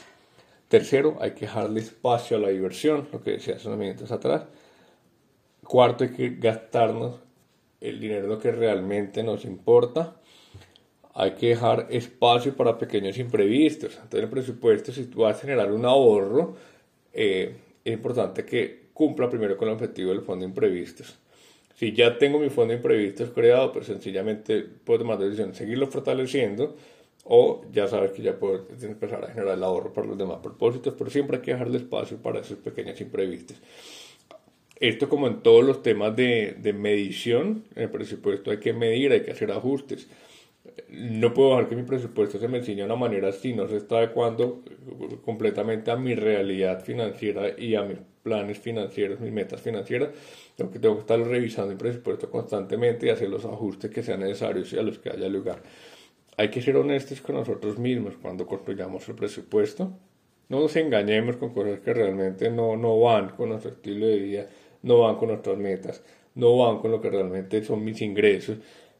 Tercero, 0.67 1.17
hay 1.19 1.31
que 1.31 1.41
dejarle 1.41 1.79
espacio 1.79 2.37
a 2.37 2.39
la 2.39 2.49
diversión, 2.49 3.07
lo 3.11 3.21
que 3.21 3.31
decía 3.31 3.55
hace 3.55 3.67
unos 3.67 3.79
minutos 3.79 4.11
atrás. 4.11 4.43
Cuarto, 5.63 6.03
hay 6.03 6.11
que 6.11 6.29
gastarnos 6.35 7.15
el 7.81 7.99
dinero 7.99 8.37
que 8.39 8.51
realmente 8.51 9.23
nos 9.23 9.45
importa. 9.45 10.17
Hay 11.13 11.31
que 11.31 11.49
dejar 11.49 11.87
espacio 11.89 12.55
para 12.55 12.77
pequeños 12.77 13.17
imprevistos. 13.17 13.93
Entonces, 13.95 14.23
el 14.23 14.29
presupuesto, 14.29 14.91
si 14.91 15.05
tú 15.05 15.21
vas 15.21 15.37
a 15.37 15.41
generar 15.41 15.71
un 15.71 15.85
ahorro, 15.85 16.55
eh, 17.13 17.55
es 17.85 17.93
importante 17.93 18.43
que 18.43 18.87
cumpla 18.93 19.29
primero 19.29 19.55
con 19.55 19.67
el 19.67 19.75
objetivo 19.75 20.09
del 20.09 20.21
fondo 20.21 20.43
de 20.43 20.49
imprevistos. 20.49 21.19
Si 21.75 21.93
ya 21.93 22.17
tengo 22.17 22.39
mi 22.39 22.49
fondo 22.49 22.71
de 22.71 22.77
imprevistos 22.77 23.29
creado, 23.29 23.71
pues 23.71 23.85
sencillamente 23.85 24.63
puedo 24.63 24.99
tomar 24.99 25.19
la 25.19 25.25
decisión 25.25 25.51
de 25.51 25.57
seguirlo 25.57 25.87
fortaleciendo 25.87 26.75
o 27.25 27.63
ya 27.71 27.87
sabes 27.87 28.11
que 28.11 28.23
ya 28.23 28.39
puedo 28.39 28.67
empezar 28.81 29.23
a 29.23 29.27
generar 29.27 29.57
el 29.57 29.63
ahorro 29.63 29.93
para 29.93 30.07
los 30.07 30.17
demás 30.17 30.39
propósitos, 30.41 30.95
pero 30.97 31.09
siempre 31.09 31.37
hay 31.37 31.43
que 31.43 31.51
dejarle 31.51 31.77
espacio 31.77 32.17
para 32.17 32.39
esos 32.39 32.57
pequeños 32.57 32.99
imprevistos. 33.01 33.57
Esto 34.79 35.07
como 35.07 35.27
en 35.27 35.41
todos 35.41 35.63
los 35.63 35.83
temas 35.83 36.15
de, 36.15 36.55
de 36.59 36.73
medición, 36.73 37.65
en 37.75 37.83
el 37.83 37.89
presupuesto 37.89 38.51
hay 38.51 38.57
que 38.57 38.73
medir, 38.73 39.11
hay 39.11 39.21
que 39.21 39.31
hacer 39.31 39.51
ajustes 39.51 40.07
no 40.89 41.33
puedo 41.33 41.49
dejar 41.51 41.69
que 41.69 41.75
mi 41.75 41.83
presupuesto 41.83 42.39
se 42.39 42.47
me 42.47 42.59
enseñe 42.59 42.77
de 42.77 42.85
una 42.85 42.95
manera 42.95 43.31
si 43.31 43.53
no 43.53 43.67
se 43.67 43.77
está 43.77 43.97
adecuando 43.97 44.63
completamente 45.23 45.91
a 45.91 45.95
mi 45.95 46.15
realidad 46.15 46.83
financiera 46.83 47.57
y 47.57 47.75
a 47.75 47.83
mis 47.83 47.97
planes 48.23 48.57
financieros, 48.57 49.19
mis 49.19 49.31
metas 49.31 49.61
financieras. 49.61 50.09
Tengo 50.55 50.71
que, 50.71 50.79
tengo 50.79 50.95
que 50.95 51.01
estar 51.01 51.19
revisando 51.19 51.71
el 51.71 51.77
presupuesto 51.77 52.29
constantemente 52.29 53.07
y 53.07 53.09
hacer 53.09 53.29
los 53.29 53.45
ajustes 53.45 53.91
que 53.91 54.03
sean 54.03 54.21
necesarios 54.21 54.71
y 54.73 54.77
a 54.77 54.81
los 54.81 54.99
que 54.99 55.09
haya 55.09 55.27
lugar. 55.27 55.61
Hay 56.37 56.49
que 56.49 56.61
ser 56.61 56.75
honestos 56.75 57.21
con 57.21 57.35
nosotros 57.35 57.77
mismos 57.77 58.15
cuando 58.21 58.45
construyamos 58.45 59.07
el 59.07 59.15
presupuesto. 59.15 59.91
No 60.49 60.59
nos 60.59 60.75
engañemos 60.75 61.37
con 61.37 61.53
cosas 61.53 61.79
que 61.79 61.93
realmente 61.93 62.49
no, 62.49 62.75
no 62.77 62.99
van 62.99 63.29
con 63.29 63.49
nuestro 63.49 63.71
estilo 63.71 64.07
de 64.07 64.19
vida, 64.19 64.49
no 64.83 64.99
van 64.99 65.15
con 65.15 65.29
nuestras 65.29 65.57
metas. 65.57 66.03
no 66.35 66.57
van 66.57 66.79
con 66.79 66.91
lo 66.91 66.99
que 66.99 67.09
realmente 67.09 67.63
son 67.63 67.83
mis 67.83 68.01
ingresos, 68.01 68.57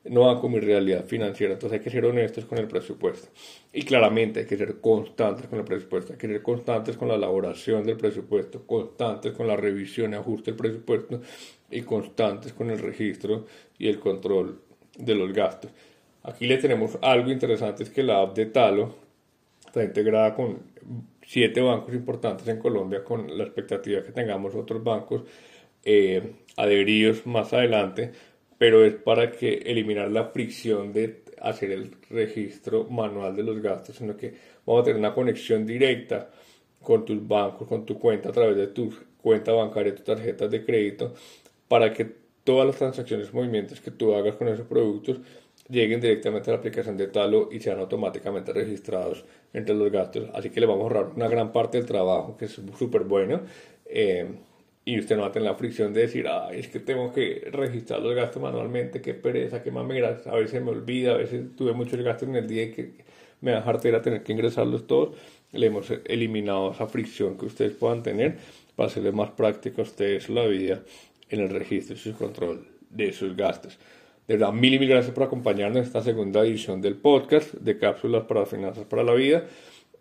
no 0.10 0.22
van 0.22 0.40
con 0.40 0.52
mi 0.52 0.60
realidad 0.60 1.06
financiera. 1.06 1.54
Entonces 1.54 1.80
hay 1.80 1.84
que 1.84 1.90
ser 1.90 2.06
honestos 2.06 2.46
con 2.46 2.58
el 2.58 2.68
presupuesto. 2.68 3.30
Y 3.74 3.84
claramente 3.84 4.42
hay 4.42 4.46
que 4.46 4.58
ser 4.58 4.80
constantes 4.80 5.48
con 5.48 5.60
el 5.60 5.66
presupuesto, 5.66 6.14
hay 6.14 6.20
que 6.20 6.28
ser 6.28 6.42
constantes 6.42 6.98
con 6.98 7.08
la 7.08 7.16
elaboración 7.16 7.84
del 7.86 7.98
presupuesto, 7.98 8.66
constantes 8.66 9.34
con 9.34 9.48
la 9.48 9.56
revisión 9.56 10.14
y 10.14 10.16
ajuste 10.16 10.52
del 10.52 10.58
presupuesto 10.58 11.22
y 11.72 11.82
constantes 11.82 12.54
con 12.54 12.70
el 12.70 12.80
registro 12.80 13.46
y 13.78 13.88
el 13.88 14.00
control 14.00 14.62
de 14.98 15.16
los 15.16 15.34
gastos. 15.34 15.72
Aquí 16.24 16.48
le 16.48 16.58
tenemos 16.58 16.98
algo 17.02 17.32
interesante, 17.32 17.84
es 17.84 17.90
que 17.90 18.02
la 18.02 18.22
app 18.22 18.36
de 18.36 18.48
Talo 18.48 18.96
está 19.66 19.84
integrada 19.84 20.34
con 20.34 20.60
siete 21.26 21.62
bancos 21.62 21.94
importantes 21.94 22.48
en 22.48 22.60
Colombia, 22.60 23.04
con 23.04 23.38
la 23.38 23.44
expectativa 23.44 24.04
que 24.04 24.12
tengamos 24.12 24.56
otros 24.56 24.84
bancos 24.84 25.24
eh, 25.84 26.34
adheridos 26.58 27.26
más 27.26 27.54
adelante, 27.54 28.12
pero 28.66 28.84
es 28.84 28.96
para 28.96 29.32
que 29.32 29.62
eliminar 29.64 30.10
la 30.10 30.30
fricción 30.30 30.92
de 30.92 31.22
hacer 31.40 31.70
el 31.70 31.92
registro 32.10 32.86
manual 32.86 33.36
de 33.36 33.44
los 33.44 33.62
gastos, 33.62 33.98
sino 33.98 34.18
que 34.18 34.34
vamos 34.66 34.82
a 34.82 34.86
tener 34.86 34.98
una 34.98 35.14
conexión 35.14 35.68
directa 35.68 36.32
con 36.82 37.06
tus 37.06 37.28
bancos, 37.28 37.68
con 37.68 37.86
tu 37.86 38.00
cuenta 38.00 38.30
a 38.30 38.32
través 38.32 38.58
de 38.58 38.66
tu 38.66 38.92
cuenta 39.22 39.52
bancaria, 39.52 39.94
tus 39.94 40.04
tarjetas 40.04 40.50
de 40.50 40.66
crédito, 40.66 41.14
para 41.68 41.94
que 41.94 42.12
todas 42.44 42.66
las 42.66 42.78
transacciones, 42.78 43.32
movimientos 43.32 43.80
que 43.80 43.92
tú 43.92 44.16
hagas 44.16 44.36
con 44.36 44.48
esos 44.48 44.66
productos 44.66 45.20
lleguen 45.70 46.02
directamente 46.02 46.50
a 46.50 46.54
la 46.54 46.58
aplicación 46.58 46.98
de 46.98 47.06
Talo 47.06 47.50
y 47.52 47.60
sean 47.60 47.78
automáticamente 47.78 48.52
registrados 48.52 49.26
entre 49.54 49.76
los 49.76 49.92
gastos. 49.92 50.28
Así 50.34 50.50
que 50.50 50.60
le 50.60 50.66
vamos 50.66 50.82
a 50.82 50.84
ahorrar 50.86 51.12
una 51.16 51.28
gran 51.28 51.52
parte 51.52 51.78
del 51.78 51.86
trabajo, 51.86 52.36
que 52.36 52.46
es 52.46 52.60
súper 52.80 53.04
bueno. 53.04 53.42
Eh, 53.86 54.28
y 54.88 55.00
usted 55.00 55.16
no 55.16 55.24
va 55.24 55.30
a 55.30 55.32
tener 55.32 55.50
la 55.50 55.56
fricción 55.56 55.94
de 55.94 56.02
decir, 56.02 56.28
ay, 56.28 56.60
es 56.60 56.68
que 56.68 56.80
tengo 56.80 57.12
que 57.12 57.50
registrar 57.52 58.02
los 58.02 58.14
gastos 58.14 58.42
manualmente, 58.42 59.02
qué 59.02 59.16
pereza, 59.16 59.64
qué 59.64 59.72
mamera, 59.72 60.22
a 60.26 60.36
veces 60.36 60.62
me 60.62 60.70
olvida, 60.70 61.14
a 61.14 61.18
veces 61.18 61.56
tuve 61.58 61.74
muchos 61.74 62.00
gastos 62.02 62.30
en 62.30 62.36
el 62.36 62.48
día 62.48 62.64
y 62.64 62.72
que 62.72 62.92
me 63.42 63.52
da 63.52 63.68
a 63.68 64.02
tener 64.02 64.24
que 64.24 64.32
ingresarlos 64.32 64.86
todos. 64.86 65.16
Le 65.52 65.68
hemos 65.68 65.92
eliminado 66.06 66.72
esa 66.72 66.86
fricción 66.86 67.36
que 67.38 67.46
ustedes 67.46 67.74
puedan 67.74 68.04
tener 68.04 68.38
para 68.76 68.88
hacerle 68.88 69.12
más 69.12 69.32
práctica 69.32 69.82
a 69.82 69.86
ustedes 69.86 70.30
la 70.30 70.46
vida 70.46 70.82
en 71.30 71.40
el 71.40 71.50
registro 71.50 71.96
y 71.96 71.98
su 71.98 72.16
control 72.16 72.68
de 72.90 73.12
sus 73.12 73.36
gastos. 73.36 73.80
De 74.28 74.38
verdad, 74.38 74.54
mil 74.54 74.74
y 74.74 74.80
mil 74.80 74.90
gracias 74.90 75.14
por 75.14 75.24
acompañarnos 75.24 75.78
en 75.78 75.84
esta 75.84 76.02
segunda 76.04 76.42
edición 76.42 76.82
del 76.82 76.96
podcast 76.96 77.54
de 77.54 77.78
Cápsulas 77.78 78.26
para 78.26 78.46
Finanzas 78.46 78.86
para 78.86 79.04
la 79.04 79.14
Vida. 79.14 79.46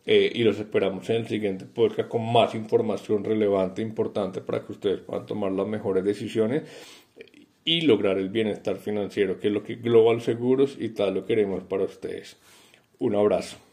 Eh, 0.06 0.30
y 0.34 0.42
los 0.44 0.58
esperamos 0.58 1.08
en 1.08 1.16
el 1.16 1.28
siguiente 1.28 1.64
podcast 1.64 2.10
con 2.10 2.30
más 2.30 2.54
información 2.54 3.24
relevante 3.24 3.80
e 3.80 3.86
importante 3.86 4.42
para 4.42 4.64
que 4.64 4.72
ustedes 4.72 5.00
puedan 5.00 5.24
tomar 5.24 5.52
las 5.52 5.66
mejores 5.66 6.04
decisiones 6.04 6.64
y 7.64 7.80
lograr 7.82 8.18
el 8.18 8.28
bienestar 8.28 8.76
financiero, 8.76 9.38
que 9.38 9.48
es 9.48 9.52
lo 9.52 9.62
que 9.62 9.76
Global 9.76 10.20
Seguros 10.20 10.76
y 10.78 10.90
tal 10.90 11.14
lo 11.14 11.24
queremos 11.24 11.64
para 11.64 11.84
ustedes. 11.84 12.36
Un 12.98 13.14
abrazo. 13.14 13.63